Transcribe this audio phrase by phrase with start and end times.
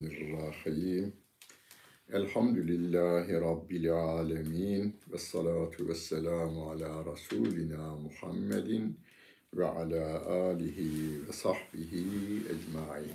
[0.00, 1.12] Bismillahirrahmanirrahim.
[2.12, 4.96] Elhamdülillahi Rabbil alemin.
[5.12, 9.00] Ve salatu ve selamu ala Resulina Muhammedin
[9.54, 12.06] ve ala alihi ve sahbihi
[12.36, 13.12] ecmain.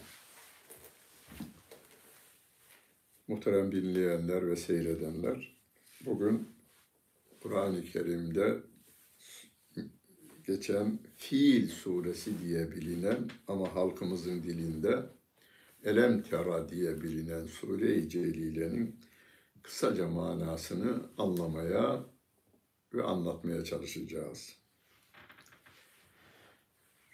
[3.28, 5.58] Muhterem dinleyenler ve seyredenler,
[6.06, 6.50] bugün
[7.42, 8.60] Kur'an-ı Kerim'de
[10.48, 15.06] geçen Fiil suresi diye bilinen ama halkımızın dilinde
[15.84, 18.96] Elem Tera diye bilinen Sure-i Celile'nin
[19.64, 22.06] kısaca manasını anlamaya
[22.94, 24.56] ve anlatmaya çalışacağız.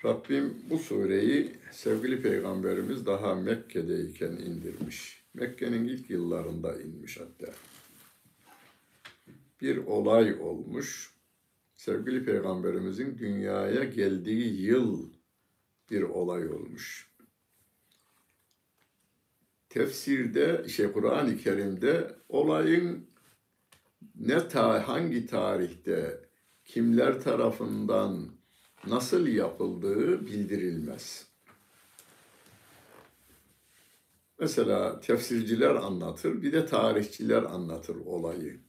[0.05, 5.23] Rabbim bu sureyi sevgili peygamberimiz daha Mekke'deyken indirmiş.
[5.33, 7.53] Mekke'nin ilk yıllarında inmiş hatta.
[9.61, 11.13] Bir olay olmuş.
[11.75, 15.09] Sevgili peygamberimizin dünyaya geldiği yıl
[15.91, 17.08] bir olay olmuş
[19.69, 23.09] tefsirde, şey Kur'an-ı Kerim'de olayın
[24.15, 26.19] ne ta hangi tarihte
[26.65, 28.29] kimler tarafından
[28.87, 31.29] nasıl yapıldığı bildirilmez.
[34.39, 38.59] Mesela tefsirciler anlatır, bir de tarihçiler anlatır olayı.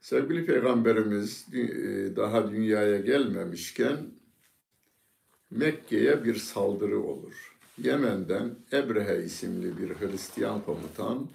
[0.00, 1.46] Sevgili Peygamberimiz
[2.16, 4.10] daha dünyaya gelmemişken
[5.50, 7.55] Mekke'ye bir saldırı olur.
[7.82, 11.26] Yemen'den Ebrehe isimli bir Hristiyan komutan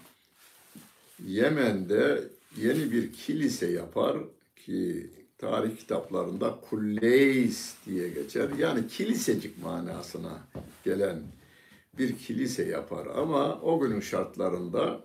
[1.25, 2.23] Yemen'de
[2.57, 4.17] yeni bir kilise yapar
[4.55, 8.49] ki tarih kitaplarında Kulleys diye geçer.
[8.59, 10.47] Yani kilisecik manasına
[10.83, 11.19] gelen
[11.97, 13.07] bir kilise yapar.
[13.15, 15.01] Ama o günün şartlarında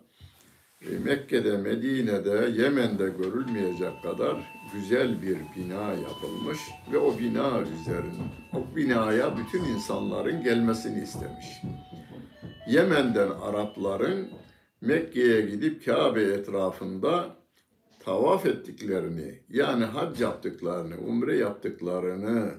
[1.05, 4.37] Mekke'de, Medine'de, Yemen'de görülmeyecek kadar
[4.75, 6.59] güzel bir bina yapılmış
[6.93, 11.47] ve o bina üzerine, o binaya bütün insanların gelmesini istemiş.
[12.69, 14.29] Yemen'den Arapların
[14.81, 17.37] Mekke'ye gidip Kabe etrafında
[18.01, 22.55] tavaf ettiklerini, yani hac yaptıklarını, umre yaptıklarını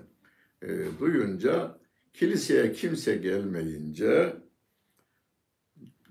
[0.62, 0.68] e,
[1.00, 1.78] duyunca
[2.14, 4.34] kiliseye kimse gelmeyince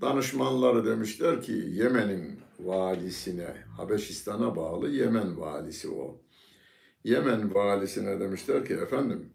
[0.01, 6.21] danışmanları demişler ki Yemen'in valisine, Habeşistan'a bağlı Yemen valisi o.
[7.05, 9.33] Yemen valisine demişler ki efendim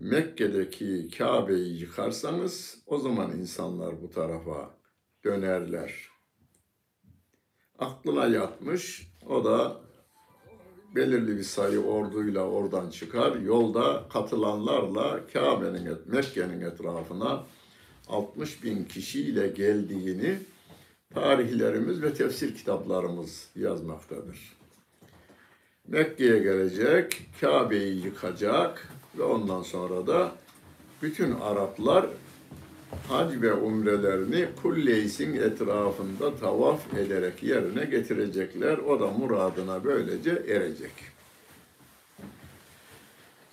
[0.00, 4.74] Mekke'deki Kabe'yi yıkarsanız o zaman insanlar bu tarafa
[5.24, 6.08] dönerler.
[7.78, 9.80] Aklına yatmış, o da
[10.96, 13.36] belirli bir sayı orduyla oradan çıkar.
[13.36, 17.46] Yolda katılanlarla Kabe'nin, Mekke'nin etrafına
[18.10, 20.38] 60 bin kişiyle geldiğini
[21.14, 24.56] tarihlerimiz ve tefsir kitaplarımız yazmaktadır.
[25.88, 28.88] Mekke'ye gelecek, Kabe'yi yıkacak
[29.18, 30.32] ve ondan sonra da
[31.02, 32.06] bütün Araplar
[33.08, 38.78] hac ve umrelerini Kulleys'in etrafında tavaf ederek yerine getirecekler.
[38.78, 40.92] O da muradına böylece erecek.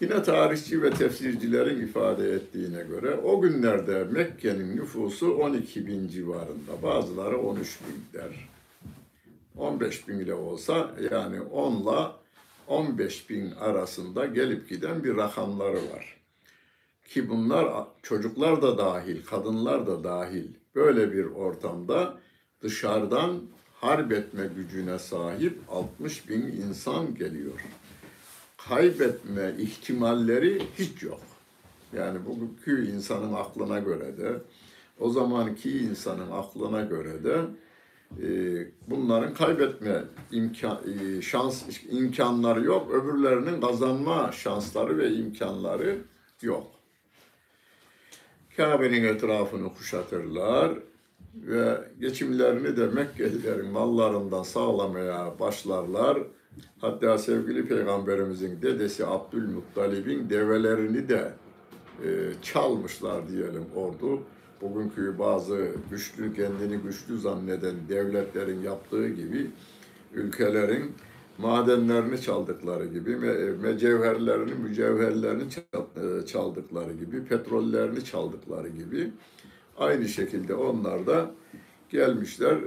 [0.01, 6.83] Yine tarihçi ve tefsircilerin ifade ettiğine göre o günlerde Mekke'nin nüfusu 12 bin civarında.
[6.83, 8.49] Bazıları 13 bin der.
[9.55, 12.07] 15 bin ile olsa yani 10 ile
[12.67, 16.17] 15 bin arasında gelip giden bir rakamları var.
[17.05, 22.17] Ki bunlar çocuklar da dahil, kadınlar da dahil böyle bir ortamda
[22.61, 23.41] dışarıdan
[23.73, 27.61] harp etme gücüne sahip 60 bin insan geliyor
[28.69, 31.21] kaybetme ihtimalleri hiç yok.
[31.93, 34.33] Yani bugünkü insanın aklına göre de,
[34.99, 37.41] o zamanki insanın aklına göre de
[38.21, 38.27] e,
[38.87, 42.91] bunların kaybetme imkan, e, şans imkanları yok.
[42.91, 45.97] Öbürlerinin kazanma şansları ve imkanları
[46.41, 46.71] yok.
[48.57, 50.71] Kabe'nin etrafını kuşatırlar
[51.35, 56.17] ve geçimlerini de Mekkelilerin mallarından sağlamaya başlarlar
[56.81, 61.33] Hatta sevgili peygamberimizin dedesi Abdülmuttalib'in develerini de
[62.03, 62.07] e,
[62.41, 64.23] çalmışlar diyelim ordu.
[64.61, 69.51] Bugünkü bazı güçlü, kendini güçlü zanneden devletlerin yaptığı gibi
[70.13, 70.91] ülkelerin
[71.37, 73.15] madenlerini çaldıkları gibi,
[73.61, 79.11] mecevherlerini, mücevherlerini e, çaldıkları gibi, petrollerini çaldıkları gibi
[79.77, 81.31] aynı şekilde onlar da
[81.89, 82.57] gelmişler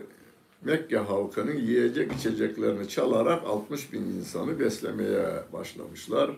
[0.64, 6.30] Mekke halkının yiyecek içeceklerini çalarak 60 bin insanı beslemeye başlamışlar.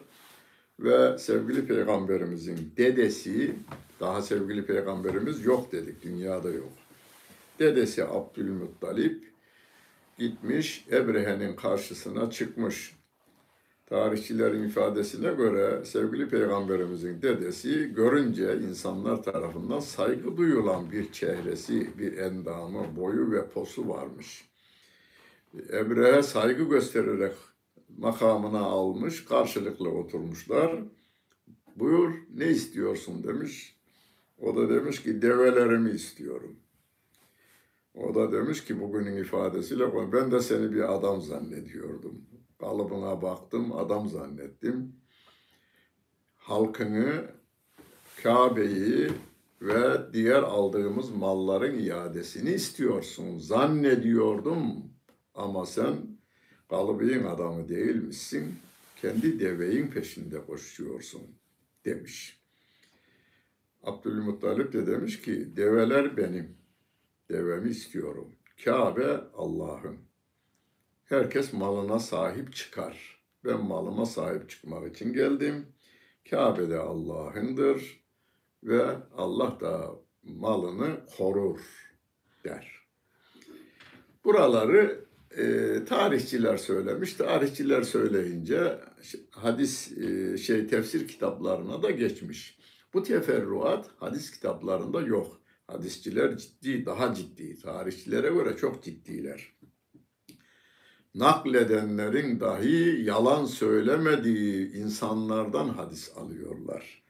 [0.81, 3.57] Ve sevgili peygamberimizin dedesi,
[4.01, 6.73] daha sevgili peygamberimiz yok dedik, dünyada yok.
[7.59, 9.33] Dedesi Abdülmuttalip
[10.19, 13.02] gitmiş Ebrehe'nin karşısına çıkmış.
[13.93, 22.97] Tarihçilerin ifadesine göre sevgili peygamberimizin dedesi görünce insanlar tarafından saygı duyulan bir çehresi, bir endamı,
[22.97, 24.49] boyu ve posu varmış.
[25.73, 27.33] Ebre'ye saygı göstererek
[27.99, 30.79] makamına almış, karşılıklı oturmuşlar.
[31.77, 33.77] Buyur ne istiyorsun demiş.
[34.39, 36.57] O da demiş ki develerimi istiyorum.
[37.95, 42.32] O da demiş ki bugünün ifadesiyle ben de seni bir adam zannediyordum.
[42.63, 44.97] Kalıbına baktım adam zannettim.
[46.37, 47.31] Halkını,
[48.23, 49.11] Kabe'yi
[49.63, 53.39] ve diğer aldığımız malların iadesini istiyorsun.
[53.39, 54.91] Zannediyordum
[55.35, 56.19] ama sen
[56.69, 58.55] kalıbın adamı değilmişsin.
[59.01, 61.23] Kendi deveyin peşinde koşuyorsun
[61.85, 62.43] demiş.
[63.83, 66.57] Abdülmuttalip de demiş ki develer benim.
[67.31, 68.35] Devemi istiyorum.
[68.65, 70.12] Kabe Allah'ın.
[71.05, 73.23] Herkes malına sahip çıkar.
[73.45, 75.67] Ben malıma sahip çıkmak için geldim.
[76.31, 78.05] Kabe Allah'ındır
[78.65, 79.91] ve Allah da
[80.23, 81.61] malını korur
[82.45, 82.83] der.
[84.25, 85.05] Buraları
[85.37, 87.15] e, tarihçiler söylemiş.
[87.15, 88.81] Tarihçiler söyleyince
[89.31, 92.59] hadis e, şey tefsir kitaplarına da geçmiş.
[92.95, 95.41] Bu teferruat hadis kitaplarında yok.
[95.67, 97.61] Hadisçiler ciddi, daha ciddi.
[97.61, 99.53] Tarihçilere göre çok ciddiler.
[101.15, 107.03] Nakledenlerin dahi yalan söylemediği insanlardan hadis alıyorlar.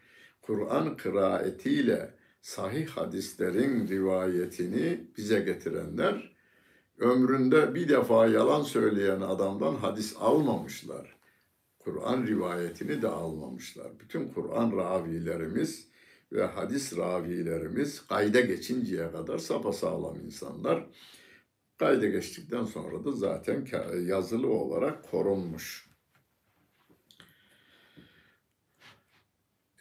[0.42, 6.32] Kur'an kıraetiyle sahih hadislerin rivayetini bize getirenler
[6.98, 11.16] ömründe bir defa yalan söyleyen adamdan hadis almamışlar.
[11.78, 14.00] Kur'an rivayetini de almamışlar.
[14.00, 15.88] Bütün Kur'an ravilerimiz
[16.32, 20.86] ve hadis ravilerimiz kayda geçinceye kadar sapasağlam insanlar.
[21.82, 23.66] Kayda geçtikten sonra da zaten
[24.06, 25.88] yazılı olarak korunmuş.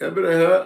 [0.01, 0.63] Ebrehe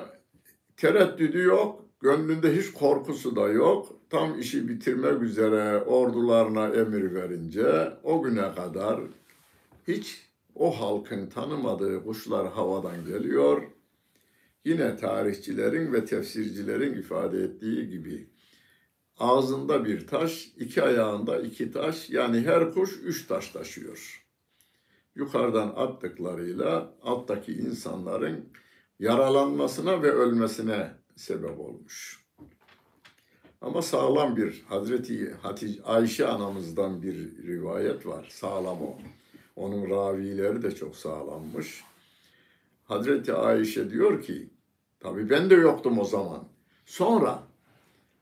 [0.78, 4.00] tereddüdü yok, gönlünde hiç korkusu da yok.
[4.10, 9.00] Tam işi bitirmek üzere ordularına emir verince o güne kadar
[9.88, 13.64] hiç o halkın tanımadığı kuşlar havadan geliyor.
[14.66, 18.35] Yine tarihçilerin ve tefsircilerin ifade ettiği gibi
[19.19, 24.25] ağzında bir taş, iki ayağında iki taş yani her kuş üç taş taşıyor.
[25.15, 28.50] Yukarıdan attıklarıyla alttaki insanların
[29.00, 32.25] yaralanmasına ve ölmesine sebep olmuş.
[33.62, 38.27] Ama sağlam bir Hazreti Hatice Ayşe anamızdan bir rivayet var.
[38.31, 38.97] Sağlam o.
[39.56, 41.83] Onun ravileri de çok sağlammış.
[42.83, 44.50] Hazreti Ayşe diyor ki,
[45.00, 46.44] tabi ben de yoktum o zaman.
[46.85, 47.44] Sonra,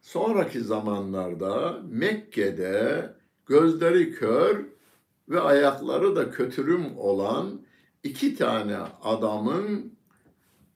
[0.03, 3.09] sonraki zamanlarda Mekke'de
[3.45, 4.65] gözleri kör
[5.29, 7.61] ve ayakları da kötürüm olan
[8.03, 9.94] iki tane adamın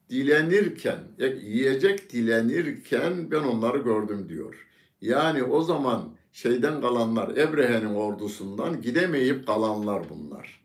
[0.09, 0.99] dilenirken,
[1.41, 4.67] yiyecek dilenirken ben onları gördüm diyor.
[5.01, 10.61] Yani o zaman şeyden kalanlar, Ebrehe'nin ordusundan gidemeyip kalanlar bunlar.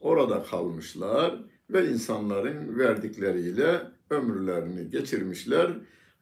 [0.00, 1.34] Orada kalmışlar
[1.70, 5.72] ve insanların verdikleriyle ömürlerini geçirmişler.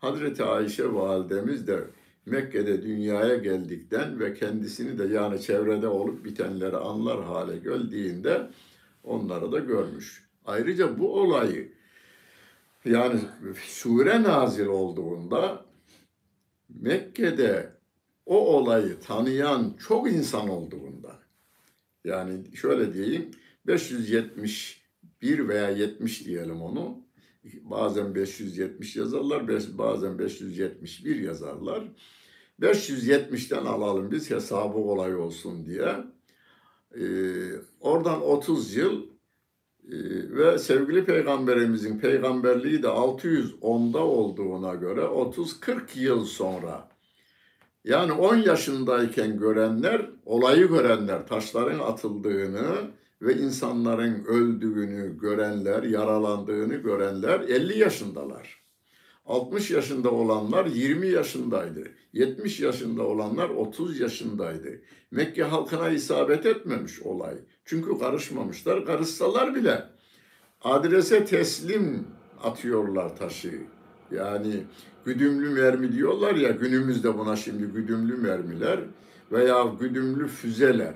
[0.00, 1.84] Hazreti Ayşe validemiz de
[2.26, 8.50] Mekke'de dünyaya geldikten ve kendisini de yani çevrede olup bitenleri anlar hale geldiğinde
[9.04, 10.24] onları da görmüş.
[10.46, 11.72] Ayrıca bu olayı
[12.84, 13.20] yani
[13.66, 15.64] sure nazil olduğunda
[16.68, 17.72] Mekke'de
[18.26, 21.18] o olayı tanıyan çok insan olduğunda
[22.04, 23.30] yani şöyle diyeyim
[23.66, 26.98] 571 veya 70 diyelim onu
[27.44, 31.84] bazen 570 yazarlar bazen 571 yazarlar.
[32.60, 35.96] 570'ten alalım biz hesabı kolay olsun diye.
[36.94, 37.02] Ee,
[37.80, 39.02] oradan 30 yıl
[39.88, 39.96] e,
[40.30, 46.88] ve sevgili peygamberimizin peygamberliği de 610'da olduğuna göre 30-40 yıl sonra.
[47.84, 52.90] Yani 10 yaşındayken görenler, olayı görenler, taşların atıldığını
[53.22, 58.60] ve insanların öldüğünü görenler, yaralandığını görenler 50 yaşındalar.
[59.26, 61.80] 60 yaşında olanlar 20 yaşındaydı.
[62.12, 64.80] 70 yaşında olanlar 30 yaşındaydı.
[65.10, 67.34] Mekke halkına isabet etmemiş olay.
[67.64, 68.86] Çünkü karışmamışlar.
[68.86, 69.84] Karışsalar bile
[70.62, 72.06] adrese teslim
[72.42, 73.60] atıyorlar taşı.
[74.10, 74.64] Yani
[75.04, 78.80] güdümlü mermi diyorlar ya günümüzde buna şimdi güdümlü mermiler
[79.32, 80.94] veya güdümlü füzeler.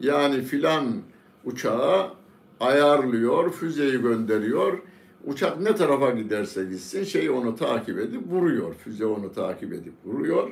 [0.00, 1.02] Yani filan
[1.44, 2.14] uçağa
[2.60, 4.78] ayarlıyor, füzeyi gönderiyor.
[5.24, 8.74] Uçak ne tarafa giderse gitsin şey onu takip edip vuruyor.
[8.74, 10.50] Füze onu takip edip vuruyor.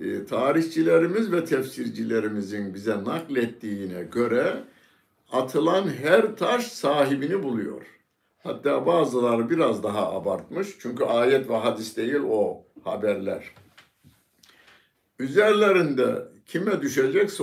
[0.00, 4.64] E, tarihçilerimiz ve tefsircilerimizin bize naklettiğine göre
[5.32, 7.82] atılan her taş sahibini buluyor.
[8.42, 10.68] Hatta bazıları biraz daha abartmış.
[10.78, 13.44] Çünkü ayet ve hadis değil o haberler.
[15.18, 17.42] Üzerlerinde kime düşecekse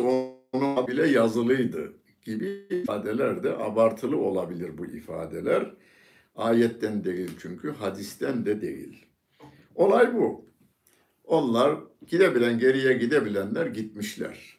[0.54, 5.74] ona bile yazılıydı gibi ifadeler de abartılı olabilir bu ifadeler.
[6.36, 9.06] Ayetten değil çünkü hadisten de değil.
[9.76, 10.46] Olay bu.
[11.24, 14.58] Onlar gidebilen geriye gidebilenler gitmişler.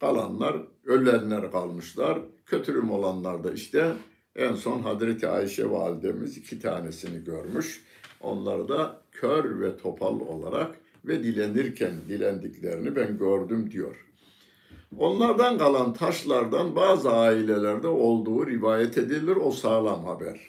[0.00, 2.18] Kalanlar ölülenler kalmışlar.
[2.46, 3.92] Kötürüm olanlar da işte
[4.36, 7.84] en son Hazreti Ayşe validemiz iki tanesini görmüş.
[8.20, 14.06] Onları da kör ve topal olarak ve dilenirken dilendiklerini ben gördüm diyor.
[14.98, 19.36] Onlardan kalan taşlardan bazı ailelerde olduğu rivayet edilir.
[19.36, 20.40] O sağlam haber.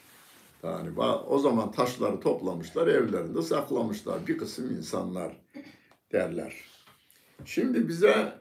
[0.64, 0.90] Yani
[1.28, 4.28] o zaman taşları toplamışlar, evlerinde saklamışlar.
[4.28, 5.32] Bir kısım insanlar
[6.12, 6.54] derler.
[7.46, 8.34] Şimdi bize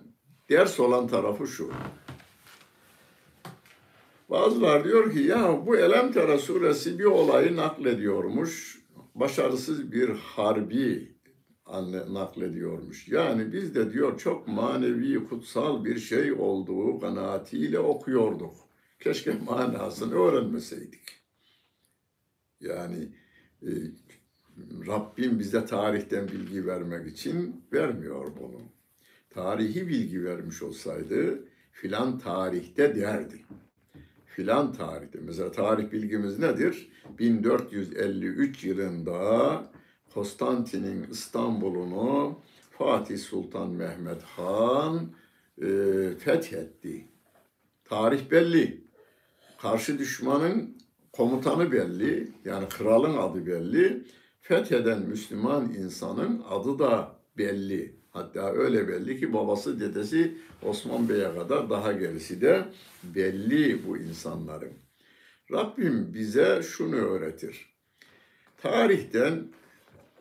[0.50, 1.70] ders olan tarafı şu.
[4.30, 8.84] Bazılar diyor ki ya bu Elemtera suresi bir olayı naklediyormuş.
[9.14, 11.13] Başarısız bir harbi
[11.66, 13.08] naklediyormuş.
[13.08, 18.54] Yani biz de diyor çok manevi, kutsal bir şey olduğu kanaatiyle okuyorduk.
[19.00, 21.02] Keşke manasını öğrenmeseydik.
[22.60, 23.08] Yani
[23.62, 23.70] e,
[24.86, 28.60] Rabbim bize tarihten bilgi vermek için vermiyor bunu.
[29.30, 33.44] Tarihi bilgi vermiş olsaydı filan tarihte derdi.
[34.26, 35.18] Filan tarihte.
[35.22, 36.88] Mesela tarih bilgimiz nedir?
[37.18, 39.73] 1453 yılında
[40.14, 42.38] Konstantin'in İstanbul'unu
[42.70, 45.12] Fatih Sultan Mehmet Han
[45.62, 45.66] e,
[46.18, 47.08] fethetti.
[47.84, 48.84] Tarih belli.
[49.58, 50.78] Karşı düşmanın
[51.12, 52.32] komutanı belli.
[52.44, 54.04] Yani kralın adı belli.
[54.40, 57.96] Fetheden Müslüman insanın adı da belli.
[58.10, 62.64] Hatta öyle belli ki babası dedesi Osman Bey'e kadar daha gerisi de
[63.02, 64.72] belli bu insanların.
[65.52, 67.66] Rabbim bize şunu öğretir.
[68.56, 69.48] Tarihten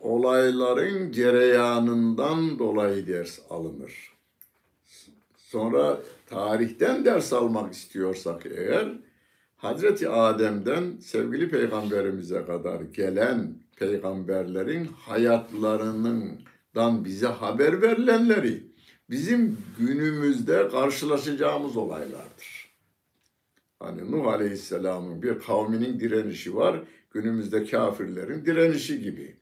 [0.04, 4.12] olayların cereyanından dolayı ders alınır.
[5.36, 8.92] Sonra tarihten ders almak istiyorsak eğer
[9.56, 18.62] Hazreti Adem'den sevgili peygamberimize kadar gelen peygamberlerin hayatlarından bize haber verilenleri
[19.10, 22.74] bizim günümüzde karşılaşacağımız olaylardır.
[23.78, 29.36] Hani Nuh Aleyhisselam'ın bir kavminin direnişi var, günümüzde kafirlerin direnişi gibi.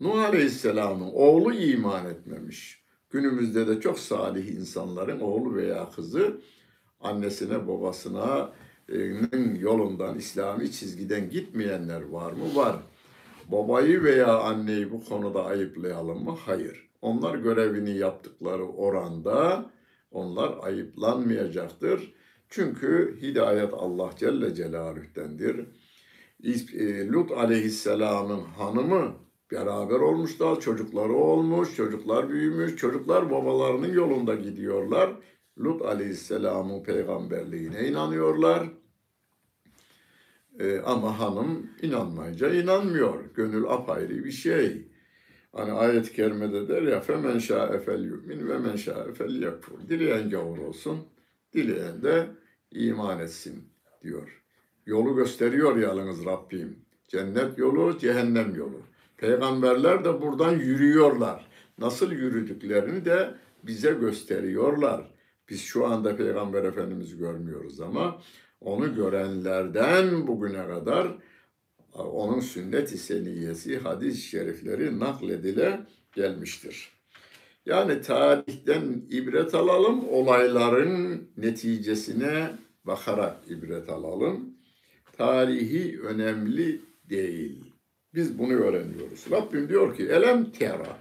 [0.00, 2.84] Nuh Aleyhisselam'ın oğlu iman etmemiş.
[3.10, 6.40] Günümüzde de çok salih insanların oğlu veya kızı
[7.00, 8.52] annesine babasına
[9.58, 12.54] yolundan, İslami çizgiden gitmeyenler var mı?
[12.54, 12.76] Var.
[13.48, 16.36] Babayı veya anneyi bu konuda ayıplayalım mı?
[16.46, 16.90] Hayır.
[17.02, 19.70] Onlar görevini yaptıkları oranda
[20.10, 22.14] onlar ayıplanmayacaktır.
[22.48, 25.66] Çünkü hidayet Allah Celle Celaluh'tendir.
[27.12, 29.14] Lut aleyhisselamın hanımı
[29.52, 35.16] beraber olmuşlar, çocukları olmuş, çocuklar büyümüş, çocuklar babalarının yolunda gidiyorlar.
[35.58, 38.68] Lut aleyhisselamın peygamberliğine inanıyorlar.
[40.60, 43.24] Ee, ama hanım inanmayınca inanmıyor.
[43.34, 44.88] Gönül apayrı bir şey.
[45.52, 48.76] Hani ayet-i kerimede der ya femen şa'e fel yu'min ve men.
[49.88, 50.98] Dileyen gavur olsun,
[51.52, 52.26] dileyen de
[52.70, 53.64] iman etsin
[54.02, 54.42] diyor.
[54.86, 56.78] Yolu gösteriyor yalnız Rabbim.
[57.08, 58.82] Cennet yolu, cehennem yolu.
[59.20, 61.46] Peygamberler de buradan yürüyorlar.
[61.78, 65.10] Nasıl yürüdüklerini de bize gösteriyorlar.
[65.48, 68.22] Biz şu anda Peygamber Efendimiz'i görmüyoruz ama
[68.60, 71.08] onu görenlerden bugüne kadar
[71.92, 75.80] onun sünnet-i seniyesi, hadis-i şerifleri nakledile
[76.14, 76.92] gelmiştir.
[77.66, 82.50] Yani tarihten ibret alalım, olayların neticesine
[82.84, 84.54] bakarak ibret alalım.
[85.12, 87.69] Tarihi önemli değil.
[88.14, 89.30] Biz bunu öğreniyoruz.
[89.30, 90.98] Rabbim diyor ki elem tera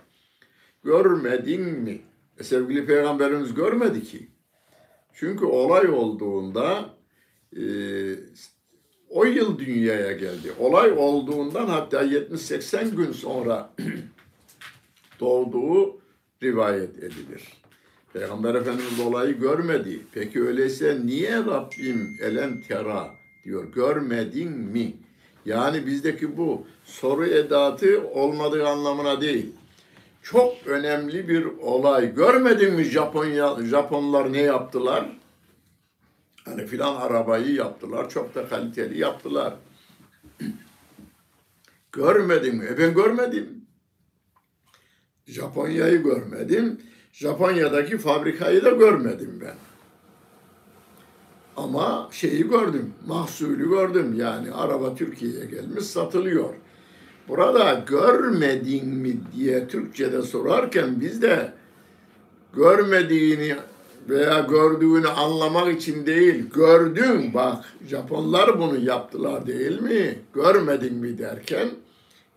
[0.83, 2.01] görmedin mi?
[2.39, 4.27] E sevgili peygamberimiz görmedi ki.
[5.13, 6.89] Çünkü olay olduğunda
[7.57, 7.63] e,
[9.09, 10.53] o yıl dünyaya geldi.
[10.59, 13.73] Olay olduğundan hatta 70-80 gün sonra
[15.19, 16.01] doğduğu
[16.43, 17.43] rivayet edilir.
[18.13, 19.99] Peygamber Efendimiz olayı görmedi.
[20.13, 23.11] Peki öyleyse niye Rabbim elem tera
[23.45, 24.93] diyor görmedin mi?
[25.49, 29.53] Yani bizdeki bu soru edatı olmadığı anlamına değil.
[30.23, 32.15] Çok önemli bir olay.
[32.15, 35.09] Görmedin mi Japonya Japonlar ne yaptılar?
[36.45, 38.09] Hani filan arabayı yaptılar.
[38.09, 39.53] Çok da kaliteli yaptılar.
[41.91, 42.65] görmedim mi?
[42.65, 43.65] E ben görmedim.
[45.27, 46.81] Japonya'yı görmedim.
[47.11, 49.55] Japonya'daki fabrikayı da görmedim ben.
[51.63, 54.15] Ama şeyi gördüm, mahsulü gördüm.
[54.17, 56.53] Yani araba Türkiye'ye gelmiş satılıyor.
[57.27, 61.53] Burada görmedin mi diye Türkçe'de sorarken biz de
[62.53, 63.55] görmediğini
[64.09, 70.19] veya gördüğünü anlamak için değil, gördün bak Japonlar bunu yaptılar değil mi?
[70.33, 71.67] Görmedin mi derken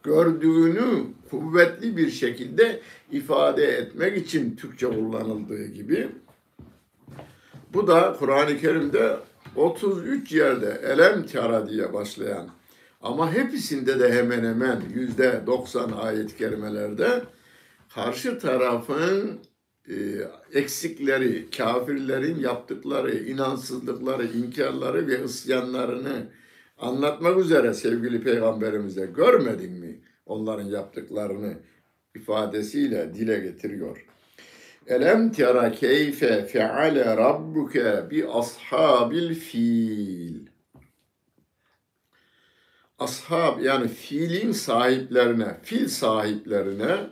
[0.02, 2.80] gördüğünü kuvvetli bir şekilde
[3.12, 6.08] ifade etmek için Türkçe kullanıldığı gibi
[7.74, 9.16] bu da Kur'an-ı Kerim'de
[9.56, 12.48] 33 yerde elem tara diye başlayan
[13.00, 17.22] ama hepsinde de hemen hemen yüzde 90 ayet-i kerimelerde
[17.94, 19.40] karşı tarafın
[19.88, 19.94] e,
[20.52, 26.26] eksikleri, kafirlerin yaptıkları, inansızlıkları, inkarları ve isyanlarını
[26.78, 31.54] anlatmak üzere sevgili peygamberimize görmedin mi onların yaptıklarını
[32.14, 34.06] ifadesiyle dile getiriyor.
[34.86, 40.46] Elem tera keyfe feale rabbuke bi ashabil fil.
[42.98, 47.10] Ashab yani filin sahiplerine, fil sahiplerine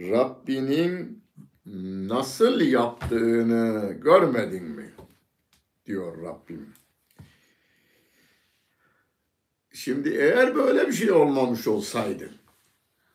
[0.00, 1.24] Rabbinin
[2.08, 4.90] nasıl yaptığını görmedin mi?
[5.86, 6.74] diyor Rabbim.
[9.72, 12.30] Şimdi eğer böyle bir şey olmamış olsaydı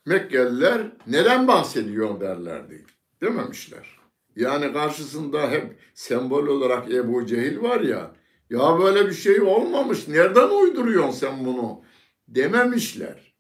[0.06, 2.86] Mekkeliler neden bahsediyor derlerdi.
[3.26, 4.00] Dememişler.
[4.36, 8.12] Yani karşısında hep sembol olarak Ebu Cehil var ya.
[8.50, 10.08] Ya böyle bir şey olmamış.
[10.08, 11.82] Nereden uyduruyorsun sen bunu?
[12.28, 13.34] Dememişler.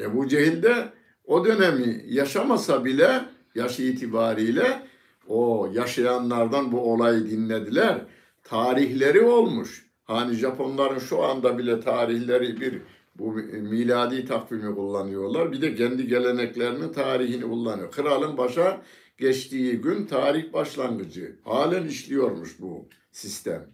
[0.00, 0.92] Ebu Cehil de
[1.24, 3.24] o dönemi yaşamasa bile
[3.54, 4.82] yaş itibariyle
[5.26, 7.98] o yaşayanlardan bu olayı dinlediler.
[8.44, 9.86] Tarihleri olmuş.
[10.04, 12.82] Hani Japonların şu anda bile tarihleri bir
[13.14, 15.52] bu miladi takvimi kullanıyorlar.
[15.52, 17.90] Bir de kendi geleneklerinin tarihini kullanıyor.
[17.90, 18.82] Kralın başa
[19.22, 21.36] geçtiği gün tarih başlangıcı.
[21.44, 23.66] Halen işliyormuş bu sistem.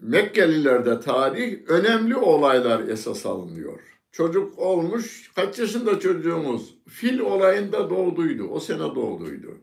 [0.00, 3.80] Mekkelilerde tarih önemli olaylar esas alınıyor.
[4.12, 6.74] Çocuk olmuş, kaç yaşında çocuğumuz?
[6.88, 9.58] Fil olayında doğduydu, o sene doğduydu.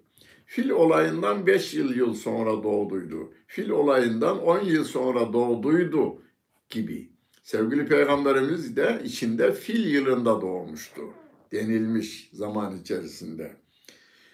[0.46, 3.34] Fil olayından 5 yıl yıl sonra doğduydu.
[3.48, 6.22] Fil olayından 10 yıl sonra doğduydu
[6.70, 7.10] gibi.
[7.44, 11.02] Sevgili Peygamberimiz de içinde fil yılında doğmuştu
[11.52, 13.61] denilmiş zaman içerisinde.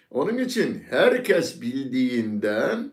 [0.10, 2.91] Onun için herkes bildiğinden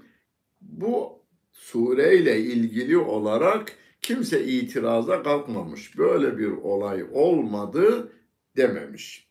[0.61, 1.22] bu
[1.53, 3.72] sureyle ilgili olarak
[4.03, 5.98] kimse itiraza kalkmamış.
[5.98, 8.12] Böyle bir olay olmadı
[8.57, 9.29] dememiş.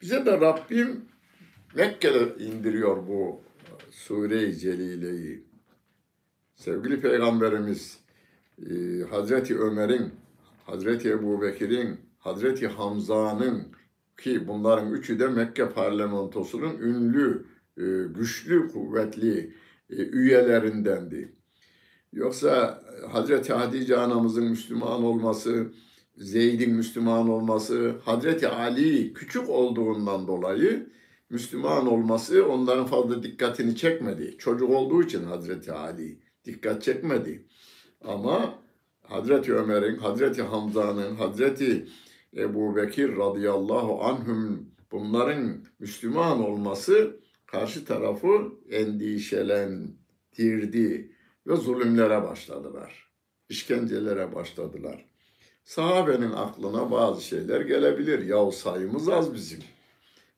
[0.00, 1.04] Bize de Rabbim
[1.74, 3.42] Mekke'de indiriyor bu
[3.90, 5.44] Sure-i Celile'yi.
[6.54, 7.98] Sevgili Peygamberimiz
[8.58, 8.72] e,
[9.10, 10.12] Hazreti Ömer'in,
[10.66, 13.68] Hazreti Ebu Bekir'in, Hazreti Hamza'nın
[14.18, 17.46] ki bunların üçü de Mekke parlamentosunun ünlü,
[17.78, 17.82] e,
[18.14, 19.54] güçlü, kuvvetli
[19.90, 21.32] e, üyelerindendi.
[22.12, 25.72] Yoksa Hazreti Hatice anamızın Müslüman olması,
[26.16, 30.86] Zeyd'in Müslüman olması, Hazreti Ali küçük olduğundan dolayı
[31.30, 34.34] Müslüman olması onların fazla dikkatini çekmedi.
[34.38, 37.46] Çocuk olduğu için Hazreti Ali dikkat çekmedi.
[38.04, 38.54] Ama
[39.02, 41.86] Hazreti Ömer'in, Hazreti Hamza'nın, Hazreti
[42.36, 47.16] Ebu Bekir radıyallahu anhüm bunların Müslüman olması
[47.46, 51.12] karşı tarafı endişelendirdi
[51.46, 53.08] ve zulümlere başladılar.
[53.48, 55.06] İşkencelere başladılar.
[55.64, 58.26] Sahabenin aklına bazı şeyler gelebilir.
[58.26, 59.60] Yahu sayımız az bizim.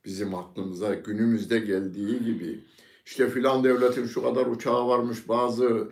[0.05, 2.65] Bizim aklımıza günümüzde geldiği gibi.
[3.07, 5.91] İşte filan devletin şu kadar uçağı varmış, bazı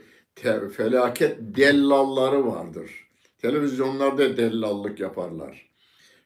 [0.76, 3.08] felaket dellalları vardır.
[3.38, 5.71] Televizyonlarda dellallık yaparlar.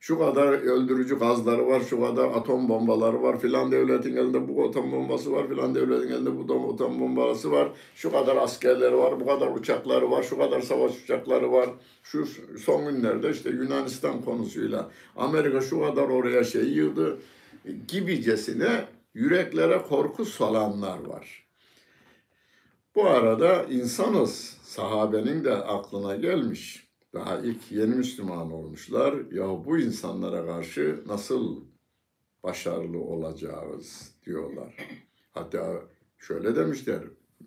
[0.00, 4.92] Şu kadar öldürücü gazları var, şu kadar atom bombaları var, filan devletin elinde bu atom
[4.92, 9.48] bombası var, filan devletin elinde bu atom bombası var, şu kadar askerleri var, bu kadar
[9.48, 11.70] uçakları var, şu kadar savaş uçakları var.
[12.02, 12.26] Şu
[12.64, 17.18] son günlerde işte Yunanistan konusuyla Amerika şu kadar oraya şey yığdı
[17.88, 21.46] gibicesine yüreklere korku salanlar var.
[22.94, 24.56] Bu arada insanız.
[24.62, 26.85] Sahabenin de aklına gelmiş.
[27.14, 29.14] Daha ilk yeni Müslüman olmuşlar.
[29.32, 31.64] Ya bu insanlara karşı nasıl
[32.42, 34.74] başarılı olacağız diyorlar.
[35.32, 35.82] Hatta
[36.18, 37.02] şöyle demişler.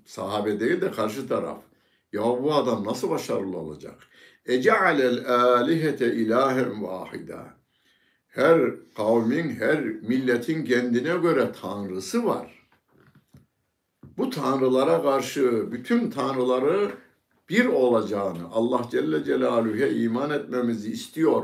[0.06, 1.63] Sahabe değil de karşı taraf.
[2.13, 4.08] Ya bu adam nasıl başarılı olacak?
[4.45, 7.60] Ece'alel alihete ilahen vahida.
[8.28, 8.62] Her
[8.95, 12.67] kavmin, her milletin kendine göre tanrısı var.
[14.17, 16.91] Bu tanrılara karşı bütün tanrıları
[17.49, 21.43] bir olacağını Allah Celle Celaluhu'ya iman etmemizi istiyor.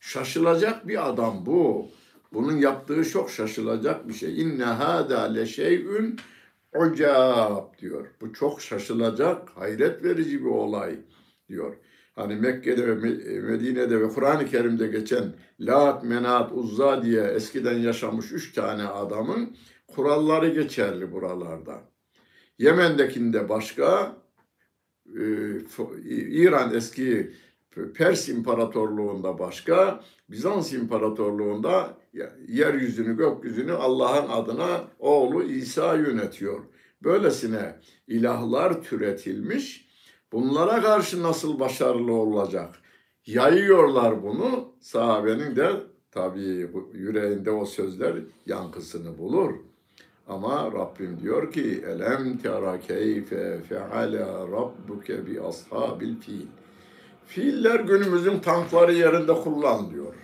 [0.00, 1.88] Şaşılacak bir adam bu.
[2.32, 4.42] Bunun yaptığı çok şaşılacak bir şey.
[4.42, 6.18] İnne hâdâ le şey'ün
[6.74, 8.06] Ucab diyor.
[8.20, 10.96] Bu çok şaşılacak, hayret verici bir olay
[11.48, 11.76] diyor.
[12.14, 12.94] Hani Mekke'de ve
[13.40, 15.24] Medine'de ve Kur'an-ı Kerim'de geçen
[15.60, 21.80] Lat, Menat, Uzza diye eskiden yaşamış üç tane adamın kuralları geçerli buralarda.
[22.58, 24.16] Yemen'dekinde başka,
[26.30, 27.32] İran eski
[27.94, 31.98] Pers İmparatorluğu'nda başka, Bizans İmparatorluğu'nda
[32.48, 36.60] yeryüzünü, gökyüzünü Allah'ın adına oğlu İsa yönetiyor.
[37.02, 37.76] Böylesine
[38.08, 39.86] ilahlar türetilmiş.
[40.32, 42.74] Bunlara karşı nasıl başarılı olacak?
[43.26, 44.74] Yayıyorlar bunu.
[44.80, 45.70] Sahabenin de
[46.10, 48.14] tabii yüreğinde o sözler
[48.46, 49.54] yankısını bulur.
[50.28, 56.46] Ama Rabbim diyor ki elem tera keyfe feale rabbuke bi ashabil fil.
[57.26, 60.14] Fiiller günümüzün tankları yerinde kullan diyor.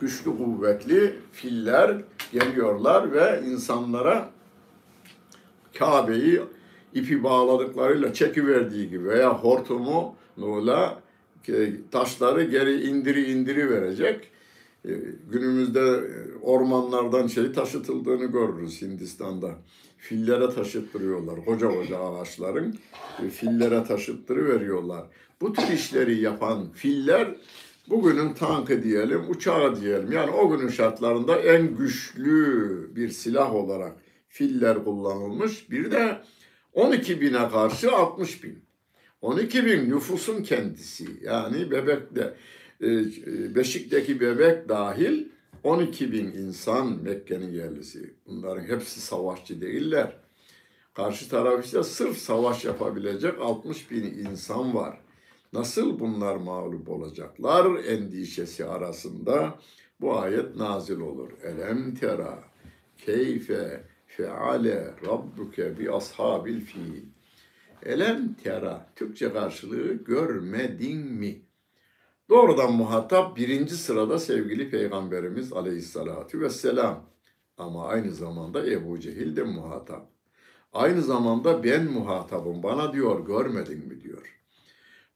[0.00, 1.96] Güçlü kuvvetli filler
[2.32, 4.30] geliyorlar ve insanlara
[5.78, 6.40] Kabe'yi
[6.94, 11.02] ipi bağladıklarıyla çekiverdiği gibi veya hortumu nula
[11.90, 14.31] taşları geri indiri indiri verecek.
[14.84, 14.90] E,
[15.30, 19.54] günümüzde e, ormanlardan şey taşıtıldığını görürüz Hindistan'da.
[19.98, 21.44] Fillere taşıttırıyorlar.
[21.44, 22.78] Koca koca ağaçların
[23.24, 25.06] e, fillere taşıttırıveriyorlar.
[25.40, 27.36] Bu tür işleri yapan filler
[27.90, 30.12] bugünün tankı diyelim, uçağı diyelim.
[30.12, 33.96] Yani o günün şartlarında en güçlü bir silah olarak
[34.28, 35.70] filler kullanılmış.
[35.70, 36.22] Bir de
[36.72, 38.64] 12 bine karşı 60 bin.
[39.22, 41.06] 12 bin nüfusun kendisi.
[41.22, 42.34] Yani bebekte,
[43.54, 45.24] Beşik'teki bebek dahil
[45.64, 48.14] 12 bin insan Mekke'nin yerlisi.
[48.26, 50.16] Bunların hepsi savaşçı değiller.
[50.94, 54.98] Karşı taraf ise sırf savaş yapabilecek 60 bin insan var.
[55.52, 59.58] Nasıl bunlar mağlup olacaklar endişesi arasında
[60.00, 61.30] bu ayet nazil olur.
[61.42, 62.44] Elem tera
[62.98, 67.02] keyfe feale rabbuke bi ashabil fil.
[67.82, 71.42] Elem tera Türkçe karşılığı görmedin mi?
[72.28, 77.04] Doğrudan muhatap birinci sırada sevgili Peygamberimiz aleyhissalatu vesselam.
[77.56, 80.10] Ama aynı zamanda Ebu Cehil de muhatap.
[80.72, 82.62] Aynı zamanda ben muhatabım.
[82.62, 84.38] Bana diyor görmedin mi diyor.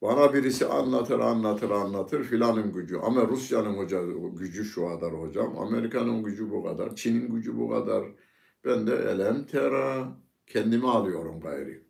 [0.03, 2.97] Bana birisi anlatır anlatır anlatır filanın gücü.
[2.97, 4.03] Ama Rusya'nın hoca,
[4.38, 5.59] gücü şu kadar hocam.
[5.59, 6.97] Amerika'nın gücü bu kadar.
[6.97, 8.05] Çin'in gücü bu kadar.
[8.64, 10.09] Ben de elem tera
[10.47, 11.86] kendimi alıyorum gayri.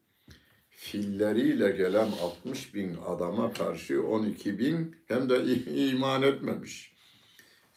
[0.79, 5.45] Filleriyle gelen 60 bin adama karşı 12 bin hem de
[5.91, 6.93] iman etmemiş.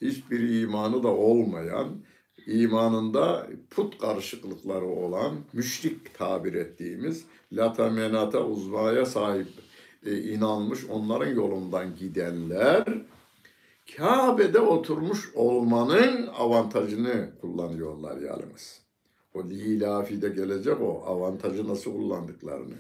[0.01, 2.03] Hiçbir imanı da olmayan,
[2.47, 9.47] imanında put karışıklıkları olan, müşrik tabir ettiğimiz lata menata uzmaya sahip
[10.05, 12.85] e, inanmış, onların yolundan gidenler
[13.97, 18.88] Kabe'de oturmuş olmanın avantajını kullanıyorlar yalnız.
[19.33, 22.75] O lilafide gelecek o avantajı nasıl kullandıklarını.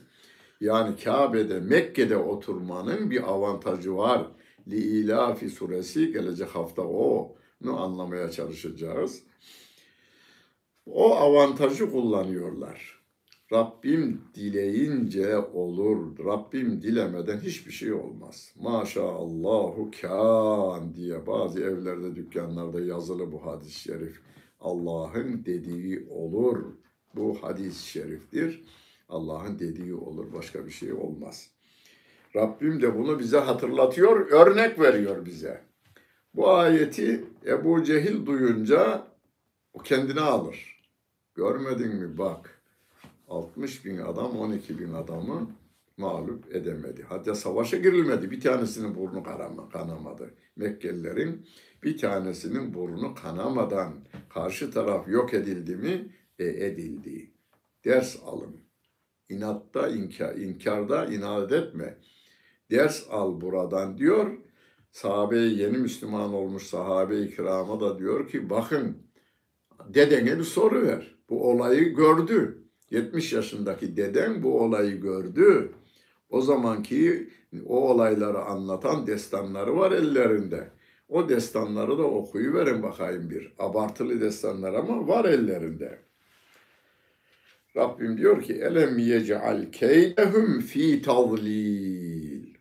[0.61, 4.27] Yani Kabe'de, Mekke'de oturmanın bir avantajı var.
[4.67, 9.23] Li ilafi suresi gelecek hafta onu anlamaya çalışacağız.
[10.85, 12.99] O avantajı kullanıyorlar.
[13.51, 16.25] Rabbim dileyince olur.
[16.25, 18.53] Rabbim dilemeden hiçbir şey olmaz.
[18.59, 24.21] Maşaallahu kan diye bazı evlerde, dükkanlarda yazılı bu hadis-i şerif.
[24.59, 26.63] Allah'ın dediği olur.
[27.15, 28.63] Bu hadis-i şeriftir.
[29.09, 30.33] Allah'ın dediği olur.
[30.33, 31.51] Başka bir şey olmaz.
[32.35, 35.61] Rabbim de bunu bize hatırlatıyor, örnek veriyor bize.
[36.33, 39.07] Bu ayeti Ebu Cehil duyunca
[39.73, 40.81] o kendine alır.
[41.35, 42.61] Görmedin mi bak
[43.27, 45.51] 60 bin adam 12 bin adamı
[45.97, 47.05] mağlup edemedi.
[47.09, 48.31] Hatta savaşa girilmedi.
[48.31, 49.23] Bir tanesinin burnu
[49.71, 50.33] kanamadı.
[50.55, 51.45] Mekkelilerin
[51.83, 53.93] bir tanesinin burnu kanamadan
[54.29, 56.15] karşı taraf yok edildi mi?
[56.39, 57.31] E edildi.
[57.85, 58.57] Ders alın.
[59.29, 61.97] İnatta, inkar, inkarda inat etme.
[62.71, 64.37] Ders al buradan diyor.
[64.91, 68.97] Sahabe yeni Müslüman olmuş sahabe-i kirama da diyor ki bakın
[69.87, 71.15] dedene bir soru ver.
[71.29, 72.63] Bu olayı gördü.
[72.91, 75.71] 70 yaşındaki deden bu olayı gördü.
[76.29, 77.29] O zamanki
[77.65, 80.71] o olayları anlatan destanları var ellerinde.
[81.09, 83.53] O destanları da okuyuverin bakayım bir.
[83.59, 85.99] Abartılı destanlar ama var ellerinde.
[87.75, 92.53] Rabbim diyor ki elem yec'al keydehum fi tadlil.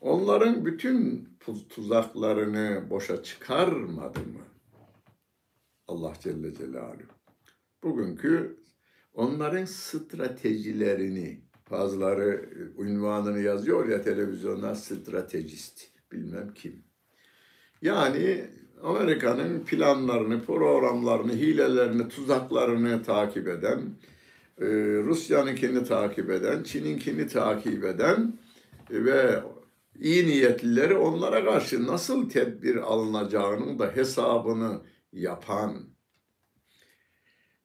[0.00, 1.28] Onların bütün
[1.68, 4.40] tuzaklarını boşa çıkarmadı mı?
[5.88, 7.02] Allah Celle Celaluhu.
[7.82, 8.56] Bugünkü
[9.14, 15.82] onların stratejilerini bazıları ünvanını yazıyor ya televizyonda stratejist
[16.12, 16.85] bilmem kim.
[17.86, 18.44] Yani
[18.82, 23.80] Amerika'nın planlarını, programlarını, hilelerini, tuzaklarını takip eden,
[24.60, 24.66] e,
[25.04, 28.38] Rusya'nınkini takip eden, Çin'inkini takip eden
[28.90, 29.40] ve
[30.00, 34.80] iyi niyetlileri onlara karşı nasıl tedbir alınacağının da hesabını
[35.12, 35.76] yapan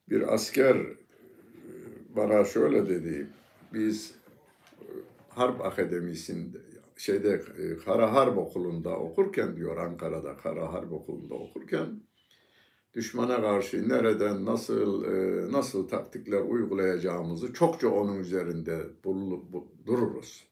[0.10, 0.95] bir asker e,
[2.15, 3.27] bana şöyle dedi.
[3.73, 4.15] Biz
[4.81, 4.86] e,
[5.29, 6.70] Harp Akademisi'nde
[7.02, 12.02] şeyde e, Kara Harp Okulu'nda okurken diyor Ankara'da Kara Harp Okulu'nda okurken
[12.94, 15.04] düşmana karşı nereden nasıl
[15.52, 18.80] nasıl taktikler uygulayacağımızı çokça onun üzerinde
[19.86, 20.48] dururuz.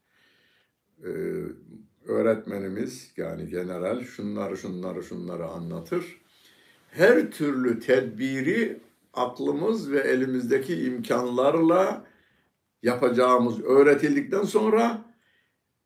[2.04, 6.20] Öğretmenimiz yani general şunları şunları şunları anlatır.
[6.90, 8.80] Her türlü tedbiri
[9.14, 12.06] aklımız ve elimizdeki imkanlarla
[12.82, 15.09] yapacağımız öğretildikten sonra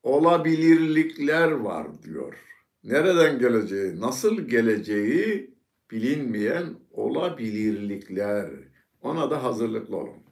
[0.04, 2.34] olabilirlikler var diyor.
[2.84, 5.54] Nereden geleceği, nasıl geleceği
[5.90, 8.50] bilinmeyen olabilirlikler.
[9.02, 10.22] Ona da hazırlıklı olun.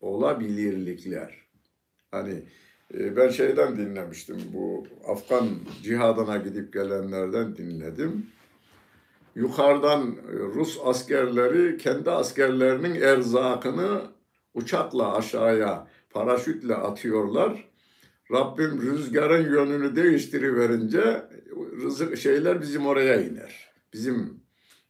[0.00, 1.44] Olabilirlikler.
[2.10, 2.42] Hani
[2.94, 5.48] e, ben şeyden dinlemiştim bu Afgan
[5.82, 8.26] cihadına gidip gelenlerden dinledim
[9.34, 14.02] yukarıdan e, Rus askerleri kendi askerlerinin erzakını
[14.54, 17.68] uçakla aşağıya paraşütle atıyorlar.
[18.32, 21.22] Rabbim rüzgarın yönünü değiştiriverince
[21.82, 23.68] rızık şeyler bizim oraya iner.
[23.92, 24.40] Bizim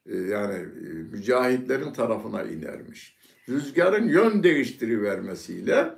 [0.07, 3.17] e, yani e, mücahitlerin tarafına inermiş.
[3.49, 5.95] Rüzgarın yön değiştirivermesiyle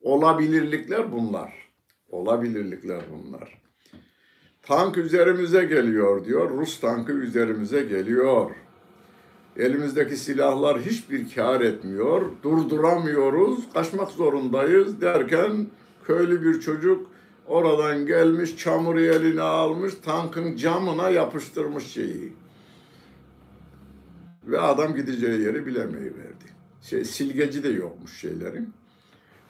[0.00, 1.52] olabilirlikler bunlar.
[2.08, 3.60] Olabilirlikler bunlar.
[4.62, 6.50] Tank üzerimize geliyor diyor.
[6.50, 8.50] Rus tankı üzerimize geliyor.
[9.56, 12.30] Elimizdeki silahlar hiçbir kar etmiyor.
[12.42, 13.72] Durduramıyoruz.
[13.72, 15.66] Kaçmak zorundayız derken
[16.06, 17.10] köylü bir çocuk
[17.46, 22.32] oradan gelmiş çamuru eline almış tankın camına yapıştırmış şeyi.
[24.44, 26.44] Ve adam gideceği yeri bilemeyiverdi.
[26.82, 28.72] Şey, silgeci de yokmuş şeylerin.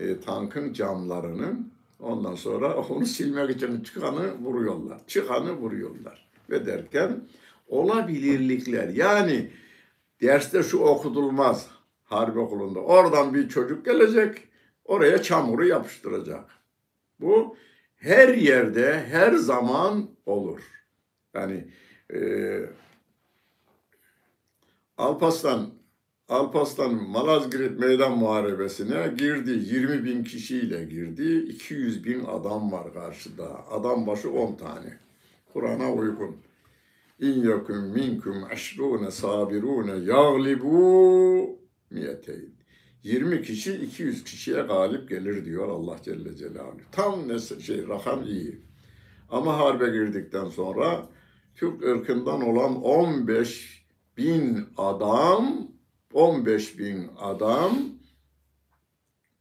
[0.00, 4.98] E, tankın camlarının Ondan sonra onu silmek için çıkanı vuruyorlar.
[5.06, 6.26] Çıkanı vuruyorlar.
[6.50, 7.20] Ve derken
[7.68, 8.88] olabilirlikler.
[8.88, 9.50] Yani
[10.22, 11.66] derste şu okutulmaz
[12.04, 12.80] harp okulunda.
[12.80, 14.48] Oradan bir çocuk gelecek,
[14.90, 16.44] oraya çamuru yapıştıracak.
[17.20, 17.56] Bu
[17.96, 20.60] her yerde, her zaman olur.
[21.34, 21.64] Yani
[22.14, 22.20] e,
[24.98, 25.70] Alpaslan
[26.28, 29.50] Alpaslan Malazgirt Meydan Muharebesi'ne girdi.
[29.50, 31.38] 20 bin kişiyle girdi.
[31.38, 33.66] 200 bin adam var karşıda.
[33.70, 34.98] Adam başı 10 tane.
[35.52, 36.36] Kur'an'a uygun.
[37.20, 41.58] İn yakun minkum eşrune sabirune yaglibu
[41.90, 42.59] miyeteyn.
[43.02, 46.80] 20 kişi 200 kişiye galip gelir diyor Allah Celle Celaluhu.
[46.92, 48.60] Tam ne şey rakam iyi.
[49.30, 51.08] Ama harbe girdikten sonra
[51.54, 53.84] Türk ırkından olan 15
[54.16, 55.68] bin adam
[56.12, 57.78] 15 bin adam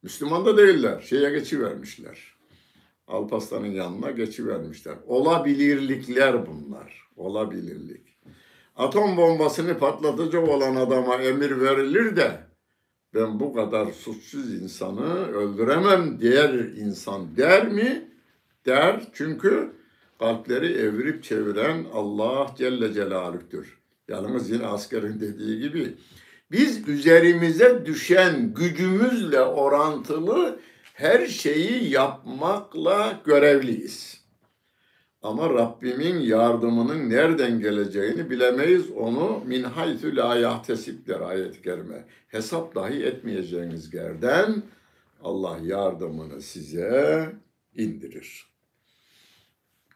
[0.04, 1.02] Müslüman da değiller.
[1.02, 2.36] Şeye geçivermişler.
[3.08, 4.96] Alparslan'ın yanına geçivermişler.
[5.08, 7.10] Olabilirlikler bunlar.
[7.16, 8.18] Olabilirlik.
[8.76, 12.49] Atom bombasını patlatacak olan adama emir verilir de
[13.14, 18.12] ben bu kadar suçsuz insanı öldüremem diğer insan der mi?
[18.66, 19.08] Der.
[19.14, 19.72] Çünkü
[20.20, 23.80] kalpleri evirip çeviren Allah Celle Celaluh'tür.
[24.08, 25.96] Yalnız yine askerin dediği gibi
[26.52, 30.60] biz üzerimize düşen gücümüzle orantılı
[30.94, 34.19] her şeyi yapmakla görevliyiz.
[35.22, 38.92] Ama Rabbimin yardımının nereden geleceğini bilemeyiz.
[38.92, 42.06] Onu min haytü la yahtesib der ayet-i kerime.
[42.28, 44.64] Hesap dahi etmeyeceğiniz yerden
[45.24, 47.32] Allah yardımını size
[47.76, 48.50] indirir.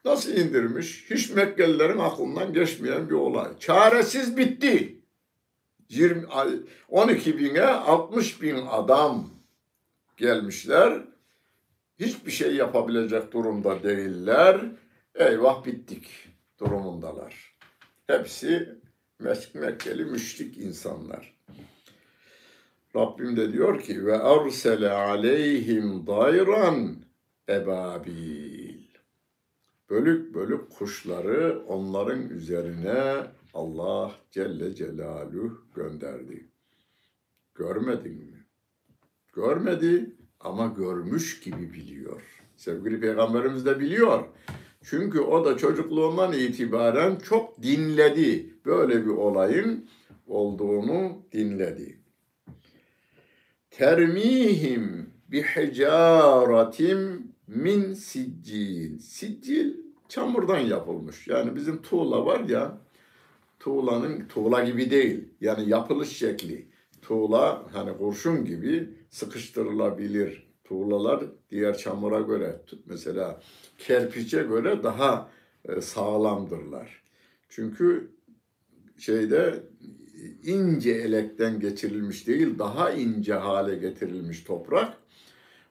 [0.06, 1.06] Nasıl indirmiş?
[1.10, 3.48] Hiç Mekkelilerin aklından geçmeyen bir olay.
[3.60, 5.00] Çaresiz bitti.
[5.90, 6.24] 20,
[6.90, 9.30] 12 bine 60 bin adam
[10.18, 11.02] gelmişler.
[12.00, 14.62] Hiçbir şey yapabilecek durumda değiller.
[15.16, 17.58] Eyvah bittik durumundalar.
[18.08, 18.80] Hepsi
[19.54, 21.34] Mekkeli müşrik insanlar.
[22.96, 26.96] Rabbim de diyor ki ve arsele aleyhim dayran
[27.50, 28.84] ebabil.
[29.90, 33.24] Bölük bölük kuşları onların üzerine
[33.54, 36.48] Allah Celle Celaluhu gönderdi.
[37.56, 38.46] Görmedin mi?
[39.34, 42.22] Görmedi ama görmüş gibi biliyor.
[42.58, 44.28] Sevgili Peygamberimiz de biliyor.
[44.84, 48.54] Çünkü o da çocukluğundan itibaren çok dinledi.
[48.66, 49.90] Böyle bir olayın
[50.28, 52.00] olduğunu dinledi.
[53.72, 59.00] Termihim bi hicaratim min siccil.
[59.00, 59.74] Siccil
[60.10, 61.28] çamurdan yapılmış.
[61.28, 62.78] Yani bizim tuğla var ya
[63.60, 65.30] tuğlanın tuğla gibi değil.
[65.42, 66.68] Yani yapılış şekli.
[67.02, 70.53] Tuğla hani kurşun gibi sıkıştırılabilir.
[70.64, 73.42] Tuğlalar diğer çamura göre mesela
[73.78, 75.30] kerpiçe göre daha
[75.66, 77.04] e, sağlamdırlar.
[77.50, 78.12] Çünkü
[78.98, 79.64] şeyde
[80.44, 84.98] ince elekten geçirilmiş değil, daha ince hale getirilmiş toprak.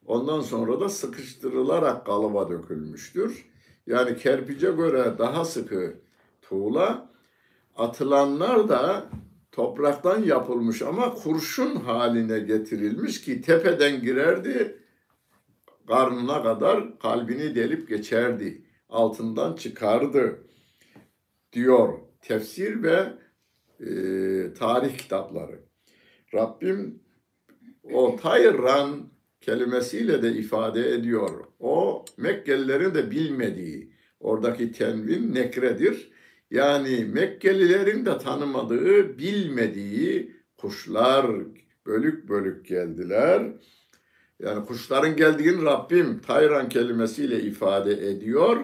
[0.07, 3.46] Ondan sonra da sıkıştırılarak kalıba dökülmüştür.
[3.87, 5.94] Yani kerpice göre daha sıkı
[6.42, 7.11] tuğla,
[7.76, 9.07] atılanlar da
[9.52, 14.81] topraktan yapılmış ama kurşun haline getirilmiş ki tepeden girerdi,
[15.86, 20.38] karnına kadar kalbini delip geçerdi, altından çıkardı
[21.52, 23.12] diyor tefsir ve
[23.80, 23.88] e,
[24.54, 25.60] tarih kitapları.
[26.34, 27.02] Rabbim
[27.92, 31.44] o Tayran kelimesiyle de ifade ediyor.
[31.60, 36.12] O Mekkelilerin de bilmediği, oradaki tenvin nekredir.
[36.50, 41.26] Yani Mekkelilerin de tanımadığı, bilmediği kuşlar
[41.86, 43.42] bölük bölük geldiler.
[44.42, 48.61] Yani kuşların geldiğini Rabbim Tayran kelimesiyle ifade ediyor.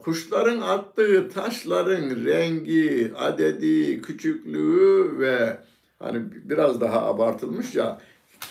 [0.00, 5.58] Kuşların attığı taşların rengi, adedi, küçüklüğü ve
[5.98, 7.98] hani biraz daha abartılmış ya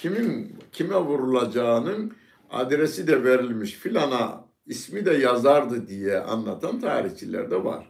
[0.01, 2.13] kimin kime vurulacağının
[2.51, 7.89] adresi de verilmiş filana ismi de yazardı diye anlatan tarihçiler de var.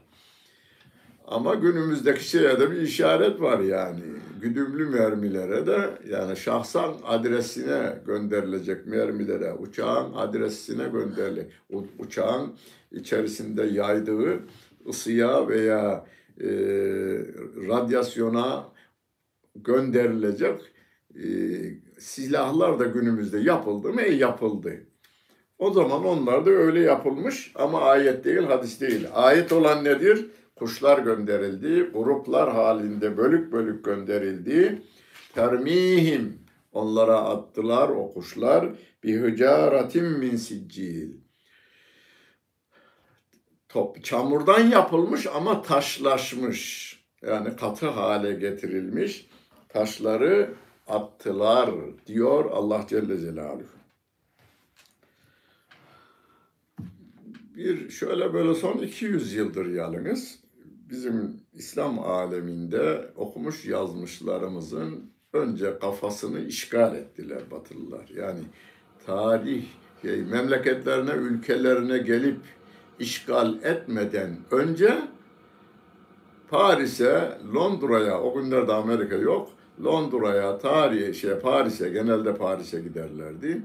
[1.27, 4.01] Ama günümüzdeki şeye de bir işaret var yani.
[4.41, 11.51] Güdümlü mermilere de yani şahsan adresine gönderilecek mermilere, uçağın adresine gönderilecek.
[11.99, 12.55] Uçağın
[12.91, 14.39] içerisinde yaydığı
[14.89, 16.05] ısıya veya
[16.41, 16.47] e,
[17.67, 18.69] radyasyona
[19.55, 20.61] gönderilecek
[21.15, 21.25] e,
[21.99, 24.01] silahlar da günümüzde yapıldı mı?
[24.01, 24.73] E, yapıldı.
[25.59, 29.07] O zaman onlar da öyle yapılmış ama ayet değil, hadis değil.
[29.13, 30.25] Ayet olan nedir?
[30.59, 34.81] Kuşlar gönderildi, gruplar halinde bölük bölük gönderildi.
[35.33, 36.39] Termihim,
[36.71, 38.69] onlara attılar o kuşlar.
[39.03, 41.11] Bir hücaratin min siccil.
[43.69, 46.93] Top, çamurdan yapılmış ama taşlaşmış.
[47.21, 49.29] Yani katı hale getirilmiş.
[49.69, 50.53] Taşları
[50.87, 51.69] attılar
[52.07, 53.77] diyor Allah Celle Celaluhu.
[57.55, 60.46] Bir şöyle böyle son 200 yıldır yalnız
[60.89, 68.09] bizim İslam aleminde okumuş yazmışlarımızın önce kafasını işgal ettiler Batılılar.
[68.15, 68.39] Yani
[69.05, 69.65] tarih
[70.01, 72.39] şey, memleketlerine, ülkelerine gelip
[72.99, 75.01] işgal etmeden önce
[76.49, 79.49] Paris'e, Londra'ya, o günlerde Amerika yok,
[79.83, 83.61] Londra'ya, tarihe, şey Paris'e, genelde Paris'e giderlerdi.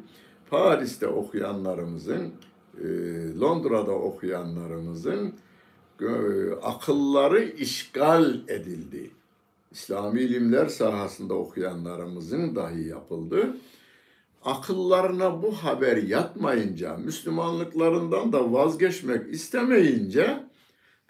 [0.50, 2.32] Paris'te okuyanlarımızın,
[2.78, 2.84] e,
[3.40, 5.34] Londra'da okuyanlarımızın
[6.62, 9.10] akılları işgal edildi.
[9.72, 13.56] İslami ilimler sahasında okuyanlarımızın dahi yapıldı.
[14.44, 20.44] Akıllarına bu haber yatmayınca, Müslümanlıklarından da vazgeçmek istemeyince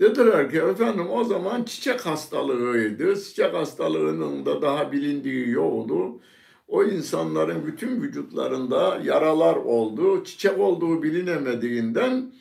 [0.00, 3.20] dediler ki efendim o zaman çiçek hastalığıydı.
[3.22, 6.20] Çiçek hastalığının da daha bilindiği yoktu.
[6.68, 10.24] O insanların bütün vücutlarında yaralar oldu.
[10.24, 12.32] Çiçek olduğu bilinemediğinden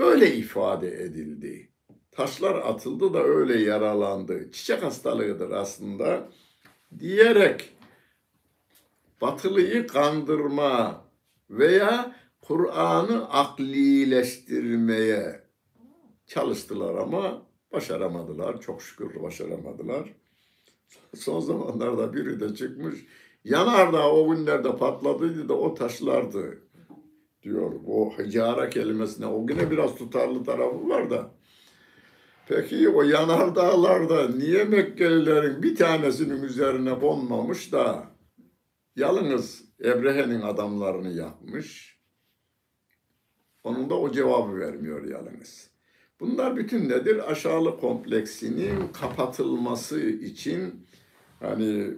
[0.00, 1.68] böyle ifade edildi.
[2.12, 4.50] Taşlar atıldı da öyle yaralandı.
[4.52, 6.28] Çiçek hastalığıdır aslında
[6.98, 7.76] diyerek
[9.20, 11.04] batılıyı kandırma
[11.50, 15.44] veya Kur'an'ı aklileştirmeye
[16.26, 18.60] çalıştılar ama başaramadılar.
[18.60, 20.14] Çok şükür başaramadılar.
[21.16, 23.06] Son zamanlarda biri de çıkmış.
[23.44, 26.69] Yanardağ o günlerde patladıydı da o taşlardı
[27.42, 27.72] diyor.
[27.86, 31.30] O hicara kelimesine o güne biraz tutarlı tarafı var da.
[32.48, 38.06] Peki o yanardağlarda niye Mekkelilerin bir tanesinin üzerine konmamış da
[38.96, 42.00] yalnız Ebrehe'nin adamlarını yapmış.
[43.64, 45.70] Onun da o cevabı vermiyor yalnız.
[46.20, 47.30] Bunlar bütün nedir?
[47.30, 50.86] Aşağılık kompleksinin kapatılması için
[51.40, 51.94] hani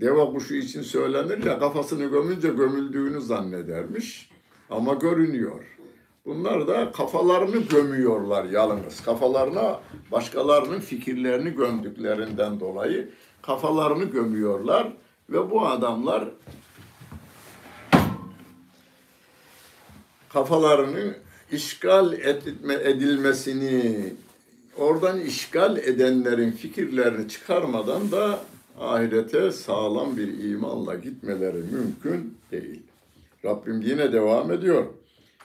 [0.00, 4.30] deva kuşu için söylenir ya kafasını gömünce gömüldüğünü zannedermiş
[4.70, 5.76] ama görünüyor.
[6.24, 9.00] Bunlar da kafalarını gömüyorlar yalnız.
[9.04, 9.80] Kafalarına
[10.12, 13.10] başkalarının fikirlerini gömdüklerinden dolayı
[13.42, 14.92] kafalarını gömüyorlar
[15.30, 16.28] ve bu adamlar
[20.28, 21.14] kafalarını
[21.52, 24.14] işgal etme, edilmesini
[24.76, 28.40] oradan işgal edenlerin fikirlerini çıkarmadan da
[28.80, 32.82] ahirete sağlam bir imanla gitmeleri mümkün değil.
[33.44, 34.86] Rabbim yine devam ediyor.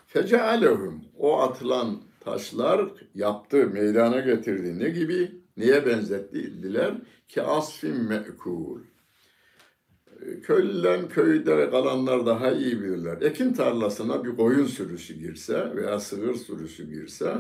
[0.07, 4.79] Fecealehum o atılan taşlar yaptı, meydana getirdi.
[4.79, 5.31] Ne gibi?
[5.57, 6.93] Neye benzettiler?
[7.27, 8.79] Ki asfin me'kul.
[10.43, 13.21] Köylüler, köyde kalanlar daha iyi bilirler.
[13.21, 17.35] Ekin tarlasına bir koyun sürüsü girse veya sığır sürüsü girse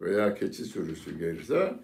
[0.00, 1.74] veya keçi sürüsü girse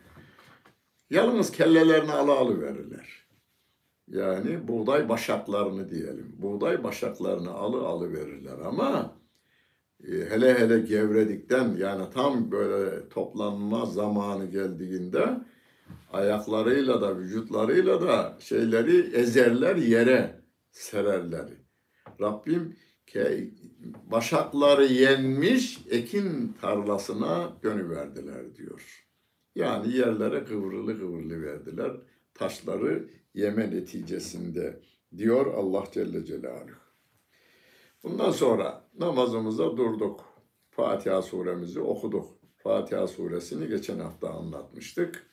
[1.11, 3.26] yalnız kellelerini ala alıverirler.
[4.09, 6.37] Yani buğday başaklarını diyelim.
[6.39, 9.17] Buğday başaklarını alı alı verirler ama
[10.05, 15.41] e, hele hele gevredikten yani tam böyle toplanma zamanı geldiğinde
[16.13, 20.41] ayaklarıyla da vücutlarıyla da şeyleri ezerler yere
[20.71, 21.49] sererler.
[22.21, 22.77] Rabbim
[23.07, 23.51] ke
[24.07, 29.07] başakları yenmiş ekin tarlasına dönüverdiler diyor.
[29.55, 31.93] Yani yerlere kıvrılı kıvrılı verdiler.
[32.35, 34.81] Taşları yeme neticesinde
[35.17, 36.77] diyor Allah Celle Celaluhu.
[38.03, 40.25] Bundan sonra namazımıza durduk.
[40.71, 42.39] Fatiha suremizi okuduk.
[42.57, 45.27] Fatiha suresini geçen hafta anlatmıştık.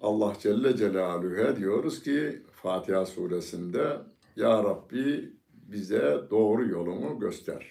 [0.00, 3.96] Allah Celle Celaluhu'ya diyoruz ki Fatiha suresinde
[4.36, 7.70] Ya Rabbi bize doğru yolunu göster.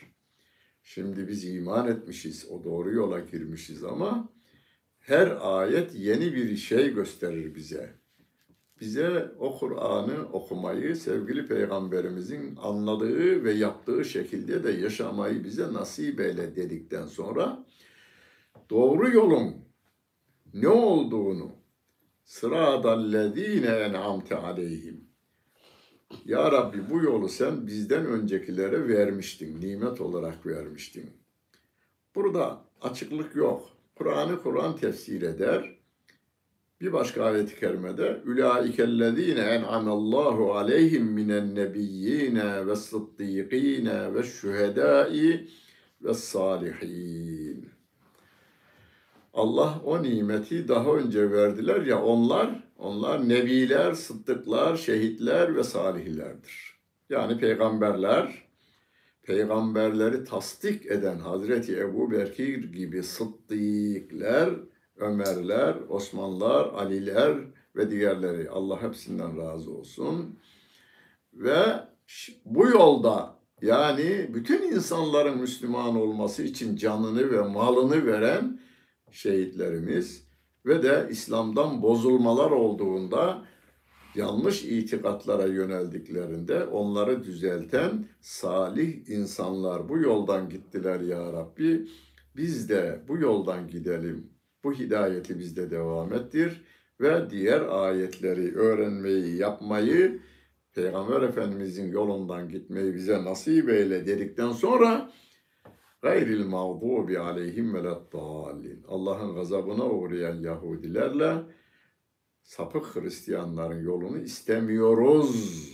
[0.84, 4.30] Şimdi biz iman etmişiz, o doğru yola girmişiz ama
[5.00, 8.03] her ayet yeni bir şey gösterir bize.
[8.84, 16.56] Bize o Kur'an'ı okumayı sevgili peygamberimizin anladığı ve yaptığı şekilde de yaşamayı bize nasip eyle
[16.56, 17.66] dedikten sonra
[18.70, 19.56] doğru yolun
[20.54, 21.52] ne olduğunu
[22.24, 25.08] sıradallezine en'amte aleyhim
[26.26, 31.18] ya Rabbi bu yolu sen bizden öncekilere vermiştin, nimet olarak vermiştin.
[32.16, 33.70] Burada açıklık yok.
[33.96, 35.83] Kur'an'ı Kur'an tefsir eder.
[36.84, 45.50] Bir başka ayet-i kerimede Ulaikellezine en'amallahu aleyhim minen nebiyyine ve sıddîkîne ve şühedâi
[46.02, 47.70] ve salihin.
[49.34, 56.80] Allah o nimeti daha önce verdiler ya onlar, onlar nebiler, sıddıklar, şehitler ve salihlerdir.
[57.10, 58.48] Yani peygamberler,
[59.24, 64.50] peygamberleri tasdik eden Hazreti Ebu Bekir gibi sıddıkler,
[64.98, 67.38] Ömerler, Osmanlar, Aliler
[67.76, 70.40] ve diğerleri Allah hepsinden razı olsun.
[71.34, 71.64] Ve
[72.46, 78.60] bu yolda yani bütün insanların Müslüman olması için canını ve malını veren
[79.12, 80.24] şehitlerimiz
[80.66, 83.46] ve de İslam'dan bozulmalar olduğunda
[84.16, 91.88] yanlış itikatlara yöneldiklerinde onları düzelten salih insanlar bu yoldan gittiler ya Rabbi.
[92.36, 94.33] Biz de bu yoldan gidelim.
[94.64, 96.64] Bu hidayeti bizde devam ettir
[97.02, 100.22] ve diğer ayetleri öğrenmeyi, yapmayı,
[100.74, 105.12] Peygamber Efendimizin yolundan gitmeyi bize nasip eyle dedikten sonra
[106.02, 108.84] gayril mağdubi aleyhim veleddallin.
[108.88, 111.34] Allah'ın gazabına uğrayan Yahudilerle
[112.44, 115.70] sapık Hristiyanların yolunu istemiyoruz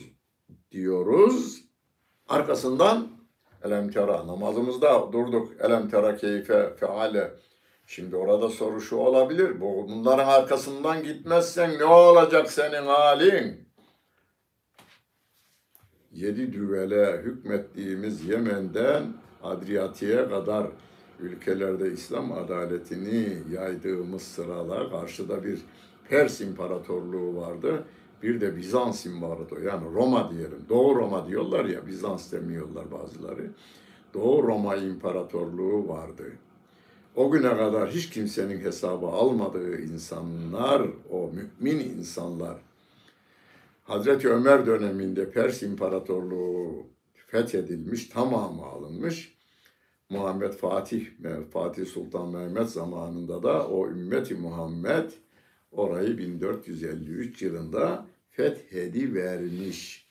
[0.72, 1.66] diyoruz.
[2.28, 3.08] Arkasından
[3.64, 5.54] elem tera namazımızda durduk.
[5.60, 7.32] Elem tera keyfe feale.
[7.90, 9.62] Şimdi orada soru şu olabilir.
[9.62, 13.68] Bunların arkasından gitmezsen ne olacak senin halin?
[16.12, 19.14] Yedi düvele hükmettiğimiz Yemen'den
[19.44, 20.68] Adriyatik'e kadar
[21.20, 25.60] ülkelerde İslam adaletini yaydığımız sıralar karşıda bir
[26.10, 27.86] Pers İmparatorluğu vardı.
[28.24, 30.66] Bir de Bizans İmparatoru yani Roma diyelim.
[30.70, 33.52] Doğu Roma diyorlar ya Bizans demiyorlar bazıları.
[34.14, 36.32] Doğu Roma İmparatorluğu vardı.
[37.16, 42.58] O güne kadar hiç kimsenin hesabı almadığı insanlar, o mümin insanlar,
[43.84, 46.88] Hazreti Ömer döneminde Pers İmparatorluğu
[47.28, 49.36] fethedilmiş, tamamı alınmış.
[50.10, 51.06] Muhammed Fatih,
[51.54, 55.12] Fatih Sultan Mehmet zamanında da o ümmeti Muhammed
[55.72, 60.06] orayı 1453 yılında fethedi vermiş.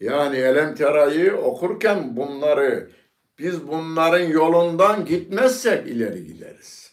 [0.00, 2.90] Yani Elem Tera'yı okurken bunları
[3.38, 6.92] biz bunların yolundan gitmezsek ileri gideriz.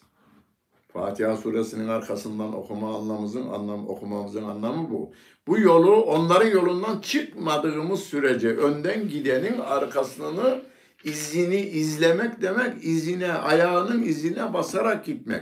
[0.93, 5.11] Fatiha suresinin arkasından okuma anlamımızın anlam okumamızın anlamı bu.
[5.47, 10.61] Bu yolu onların yolundan çıkmadığımız sürece önden gidenin arkasını
[11.03, 15.41] izini izlemek demek izine ayağının izine basarak gitmek.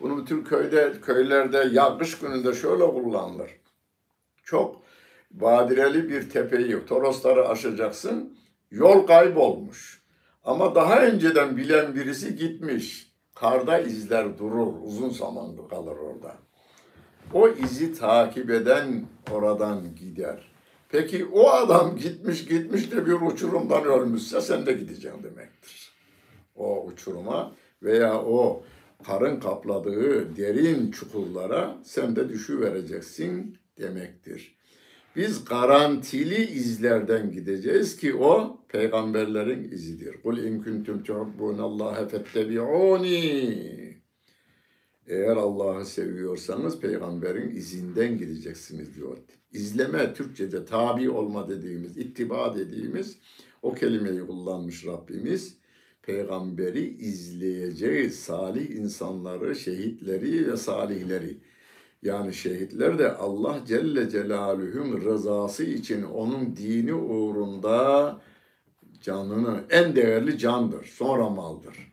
[0.00, 3.50] Bunu bütün köyde köylerde yağış gününde şöyle kullanılır.
[4.44, 4.82] Çok
[5.30, 8.38] badireli bir tepeyi, Torosları aşacaksın.
[8.70, 10.03] Yol kaybolmuş.
[10.44, 13.14] Ama daha önceden bilen birisi gitmiş.
[13.34, 16.36] Karda izler durur, uzun zaman kalır orada.
[17.32, 20.54] O izi takip eden oradan gider.
[20.88, 25.92] Peki o adam gitmiş gitmiş de bir uçurumdan ölmüşse sen de gideceksin demektir.
[26.56, 28.62] O uçuruma veya o
[29.06, 34.56] karın kapladığı derin çukurlara sen de düşüvereceksin demektir.
[35.16, 40.16] Biz garantili izlerden gideceğiz ki o peygamberlerin izidir.
[40.22, 43.94] Kul in kuntum tuhibbunallaha fettebi'uni.
[45.06, 49.18] Eğer Allah'ı seviyorsanız peygamberin izinden gideceksiniz diyor.
[49.52, 53.18] İzleme Türkçe'de tabi olma dediğimiz, ittiba dediğimiz
[53.62, 55.56] o kelimeyi kullanmış Rabbimiz.
[56.02, 58.18] Peygamberi izleyeceğiz.
[58.18, 61.36] Salih insanları, şehitleri ve salihleri.
[62.04, 68.20] Yani şehitler de Allah Celle Celaluhu'nun rızası için onun dini uğrunda
[69.00, 70.84] canını en değerli candır.
[70.84, 71.92] Sonra maldır.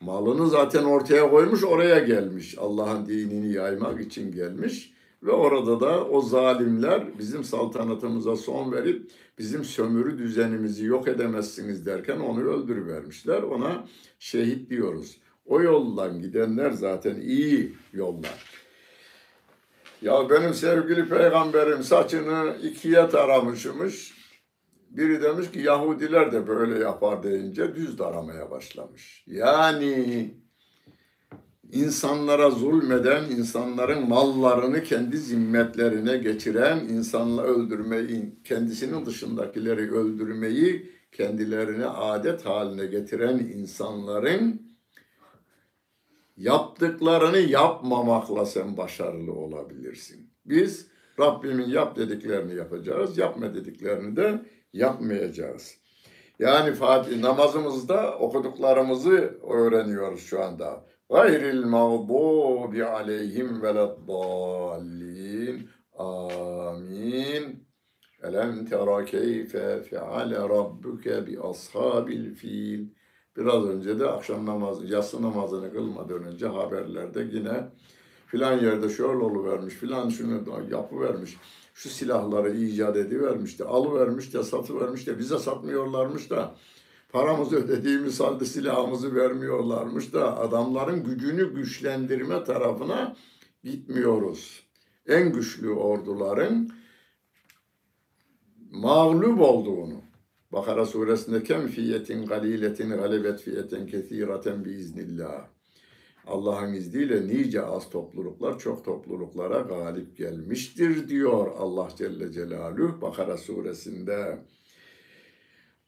[0.00, 2.58] Malını zaten ortaya koymuş oraya gelmiş.
[2.58, 4.92] Allah'ın dinini yaymak için gelmiş.
[5.22, 12.20] Ve orada da o zalimler bizim saltanatımıza son verip bizim sömürü düzenimizi yok edemezsiniz derken
[12.20, 13.42] onu öldürüvermişler.
[13.42, 13.86] Ona
[14.18, 15.18] şehit diyoruz.
[15.46, 18.65] O yoldan gidenler zaten iyi yollar.
[20.02, 24.16] Ya benim sevgili peygamberim saçını ikiye taramışmış.
[24.90, 29.24] Biri demiş ki Yahudiler de böyle yapar deyince düz taramaya başlamış.
[29.26, 30.34] Yani
[31.72, 42.86] insanlara zulmeden, insanların mallarını kendi zimmetlerine geçiren, insanla öldürmeyi, kendisinin dışındakileri öldürmeyi kendilerine adet haline
[42.86, 44.65] getiren insanların
[46.36, 50.30] yaptıklarını yapmamakla sen başarılı olabilirsin.
[50.44, 50.88] Biz
[51.20, 55.78] Rabbimin yap dediklerini yapacağız, yapma dediklerini de yapmayacağız.
[56.38, 60.84] Yani Fatih namazımızda okuduklarımızı öğreniyoruz şu anda.
[61.10, 65.06] Gayril mağdubi aleyhim veleddallin.
[65.98, 67.66] Amin.
[68.22, 72.88] Elem tera keyfe feale rabbuke bi ashabil fil.
[73.36, 77.68] Biraz önce de akşam namazı, yatsı namazını kılmadan önce haberlerde yine
[78.26, 81.36] filan yerde şöyle vermiş, filan şunu yapı vermiş,
[81.74, 86.54] şu silahları icat edivermiş de, alıvermiş de, satıvermiş de, bize satmıyorlarmış da,
[87.08, 93.16] paramızı ödediğimiz halde silahımızı vermiyorlarmış da, adamların gücünü güçlendirme tarafına
[93.64, 94.62] gitmiyoruz.
[95.06, 96.70] En güçlü orduların
[98.70, 100.05] mağlup olduğunu,
[100.56, 105.46] Bakara suresinde kem fiyetin galiletin galebet fiyeten kesiraten biiznillah.
[106.26, 114.38] Allah'ın izniyle nice az topluluklar çok topluluklara galip gelmiştir diyor Allah Celle Celaluhu Bakara suresinde.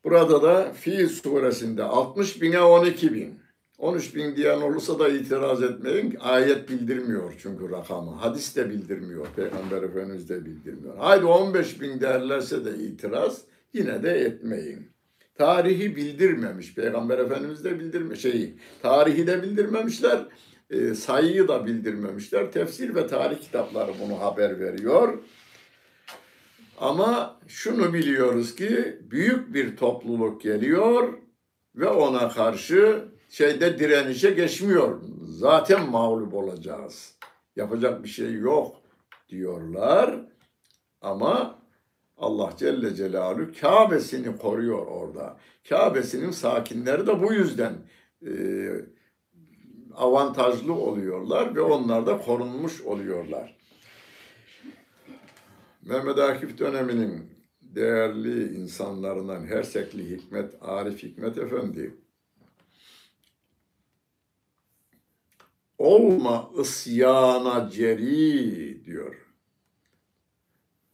[0.04, 3.38] Burada da Fil suresinde 60 bine 12 bin.
[3.78, 6.16] 13 bin diyen olursa da itiraz etmeyin.
[6.20, 8.10] Ayet bildirmiyor çünkü rakamı.
[8.10, 9.26] Hadis de bildirmiyor.
[9.36, 10.98] Peygamber Efendimiz de bildirmiyor.
[10.98, 14.90] Haydi 15 bin derlerse de itiraz yine de etmeyin.
[15.34, 16.74] Tarihi bildirmemiş.
[16.74, 18.58] Peygamber Efendimiz de bildirmiş şeyi.
[18.82, 20.26] Tarihi de bildirmemişler.
[20.70, 22.52] E, sayıyı da bildirmemişler.
[22.52, 25.18] Tefsir ve tarih kitapları bunu haber veriyor.
[26.78, 31.18] Ama şunu biliyoruz ki büyük bir topluluk geliyor
[31.76, 35.00] ve ona karşı şeyde direnişe geçmiyor.
[35.22, 37.18] Zaten mağlup olacağız.
[37.56, 38.76] Yapacak bir şey yok
[39.28, 40.16] diyorlar.
[41.00, 41.57] Ama
[42.18, 45.36] Allah Celle Celaluhu Kabe'sini koruyor orada.
[45.68, 47.72] Kabe'sinin sakinleri de bu yüzden
[48.26, 48.32] e,
[49.94, 53.56] avantajlı oluyorlar ve onlar da korunmuş oluyorlar.
[55.82, 57.30] Mehmet Akif döneminin
[57.62, 61.94] değerli insanlarından Hersekli Hikmet, Arif Hikmet Efendi
[65.78, 69.27] olma isyana ceri diyor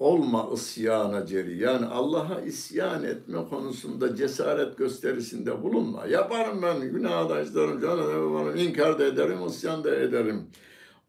[0.04, 1.58] olma isyana ceri.
[1.58, 6.06] Yani Allah'a isyan etme konusunda cesaret gösterisinde bulunma.
[6.06, 10.46] Yaparım ben günah da işlerim, canım inkar da ederim, isyan da ederim.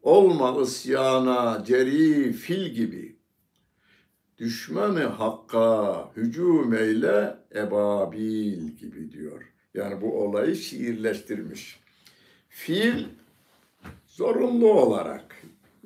[0.02, 3.16] Olma isyana ceri fil gibi.
[4.38, 9.52] Düşmanı hakka hücum eyle ebabil gibi diyor.
[9.74, 11.80] Yani bu olayı şiirleştirmiş.
[12.48, 13.04] Fil
[14.06, 15.35] zorunlu olarak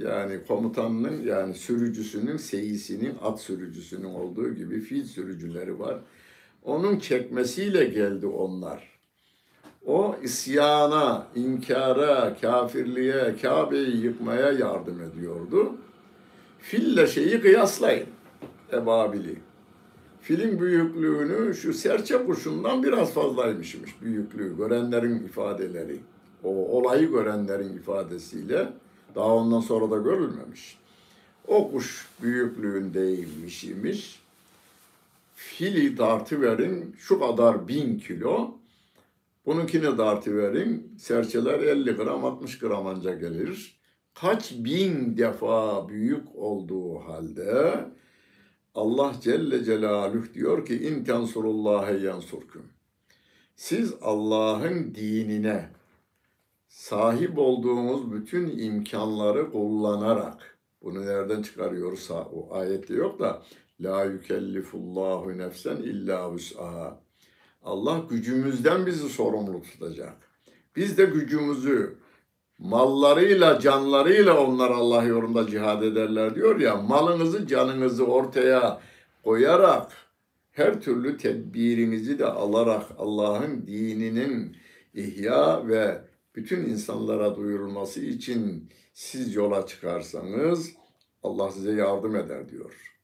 [0.01, 5.99] yani komutanının yani sürücüsünün, seyisinin, at sürücüsünün olduğu gibi fil sürücüleri var.
[6.63, 8.91] Onun çekmesiyle geldi onlar.
[9.87, 15.75] O isyana, inkara, kafirliğe, Kabe'yi yıkmaya yardım ediyordu.
[16.59, 18.07] Fille şeyi kıyaslayın.
[18.73, 19.37] Ebabili.
[20.21, 24.57] Filin büyüklüğünü şu serçe kuşundan biraz fazlaymışmış büyüklüğü.
[24.57, 26.01] Görenlerin ifadeleri.
[26.45, 28.69] O olayı görenlerin ifadesiyle
[29.15, 30.79] daha ondan sonra da görülmemiş.
[31.49, 34.21] O kuş büyüklüğündeymiş imiş.
[35.35, 35.99] Fili
[36.41, 38.55] verin şu kadar bin kilo.
[39.47, 40.95] Bununkini dartıverin.
[40.99, 43.81] Serçeler 50 gram 60 gram anca gelir.
[44.15, 47.85] Kaç bin defa büyük olduğu halde
[48.75, 52.63] Allah Celle Celaluhu diyor ki in tensurullahe yansurkum.
[53.57, 55.69] Siz Allah'ın dinine
[56.71, 62.11] sahip olduğumuz bütün imkanları kullanarak bunu nereden çıkarıyoruz?
[62.11, 63.43] O ayette yok da
[63.81, 67.01] la yükellifullahu nefsen illa vus'aha.
[67.63, 70.17] Allah gücümüzden bizi sorumlu tutacak.
[70.77, 71.97] Biz de gücümüzü
[72.59, 76.77] mallarıyla, canlarıyla onlar Allah yolunda cihad ederler diyor ya.
[76.77, 78.81] Malınızı, canınızı ortaya
[79.25, 79.93] koyarak
[80.53, 84.57] her türlü tedbirinizi de alarak Allah'ın dininin
[84.95, 90.73] ihya ve bütün insanlara duyurulması için siz yola çıkarsanız
[91.23, 92.97] Allah size yardım eder diyor.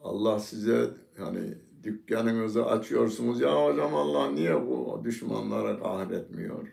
[0.00, 6.68] Allah size hani dükkanınızı açıyorsunuz ya hocam Allah niye bu düşmanlara kahretmiyor?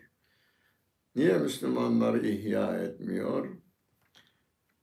[1.16, 3.48] Niye Müslümanları ihya etmiyor?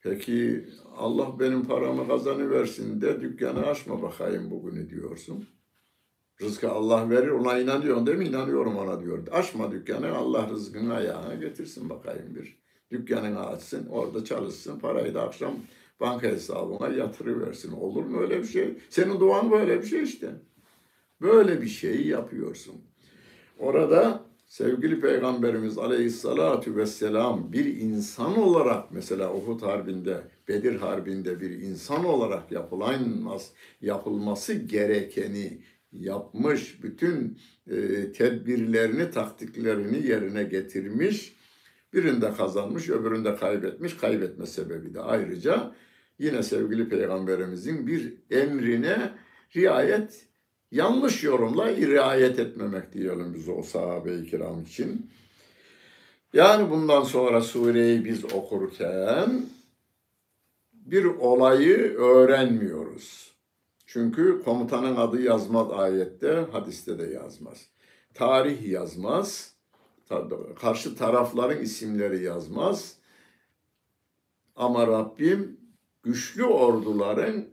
[0.02, 0.66] Peki
[0.98, 5.48] Allah benim paramı kazanıversin de dükkanı açma bakayım bugünü diyorsun.
[6.42, 8.26] Rızkı Allah verir ona inanıyorsun değil mi?
[8.26, 9.28] İnanıyorum ona diyor.
[9.32, 12.62] Açma dükkanı Allah rızkını ayağına getirsin bakayım bir.
[12.92, 15.54] Dükkanını açsın orada çalışsın parayı da akşam
[16.00, 17.72] banka hesabına yatırıversin.
[17.72, 18.78] Olur mu öyle bir şey?
[18.90, 20.30] Senin duan böyle bir şey işte.
[21.22, 22.76] Böyle bir şey yapıyorsun.
[23.60, 32.06] Orada sevgili Peygamberimiz Aleyhisselatü Vesselam bir insan olarak mesela Uhud Harbi'nde, Bedir Harbi'nde bir insan
[32.06, 35.62] olarak yapılanmaz, yapılması gerekeni
[35.94, 41.36] yapmış, bütün e, tedbirlerini, taktiklerini yerine getirmiş.
[41.94, 43.98] Birinde kazanmış, öbüründe kaybetmiş.
[43.98, 45.76] Kaybetme sebebi de ayrıca
[46.20, 49.14] yine sevgili Peygamberimizin bir emrine
[49.56, 50.28] riayet
[50.72, 55.12] yanlış yorumla riayet etmemek diyelim biz o sahabe-i kiram için.
[56.34, 59.46] Yani bundan sonra sureyi biz okurken
[60.74, 63.31] bir olayı öğrenmiyoruz.
[63.94, 67.70] Çünkü komutanın adı yazmaz ayette, hadiste de yazmaz.
[68.14, 69.56] Tarih yazmaz,
[70.60, 72.96] karşı tarafların isimleri yazmaz.
[74.56, 75.60] Ama Rabbim
[76.04, 77.46] güçlü orduların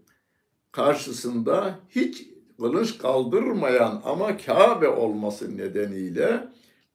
[0.72, 2.28] karşısında hiç
[2.58, 6.48] kılıç kaldırmayan ama Kabe olması nedeniyle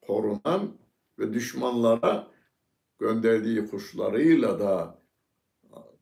[0.06, 0.68] korunan
[1.18, 2.26] ve düşmanlara
[2.98, 5.03] gönderdiği kuşlarıyla da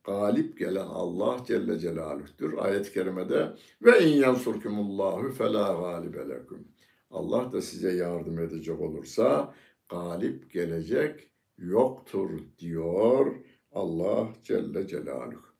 [0.03, 2.57] galip gelen Allah Celle Celaluh'tür.
[2.57, 6.19] Ayet-i kerimede ve in yansurkumullahu fela galibe.
[7.11, 9.53] Allah da size yardım edecek olursa
[9.89, 11.27] galip gelecek
[11.57, 12.29] yoktur
[12.59, 13.35] diyor
[13.71, 15.53] Allah Celle Celaluhu.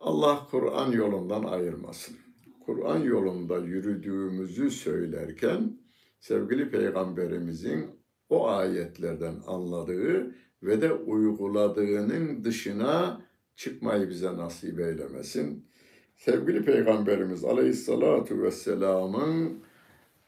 [0.00, 2.16] Allah Kur'an yolundan ayırmasın.
[2.66, 5.78] Kur'an yolunda yürüdüğümüzü söylerken
[6.20, 7.90] sevgili peygamberimizin
[8.28, 13.22] o ayetlerden anladığı ve de uyguladığının dışına
[13.56, 15.68] çıkmayı bize nasip eylemesin.
[16.16, 19.62] Sevgili Peygamberimiz Aleyhissalatu Vesselam'ın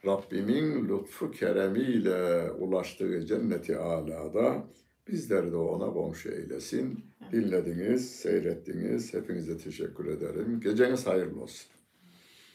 [0.06, 4.64] Rabbimin lütfu keremiyle ulaştığı cenneti alada
[5.08, 7.04] bizleri de ona komşu eylesin.
[7.32, 9.14] Dinlediniz, seyrettiniz.
[9.14, 10.60] Hepinize teşekkür ederim.
[10.60, 11.70] Geceniz hayırlı olsun.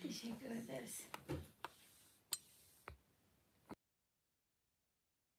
[0.04, 1.02] Teşekkür ederiz.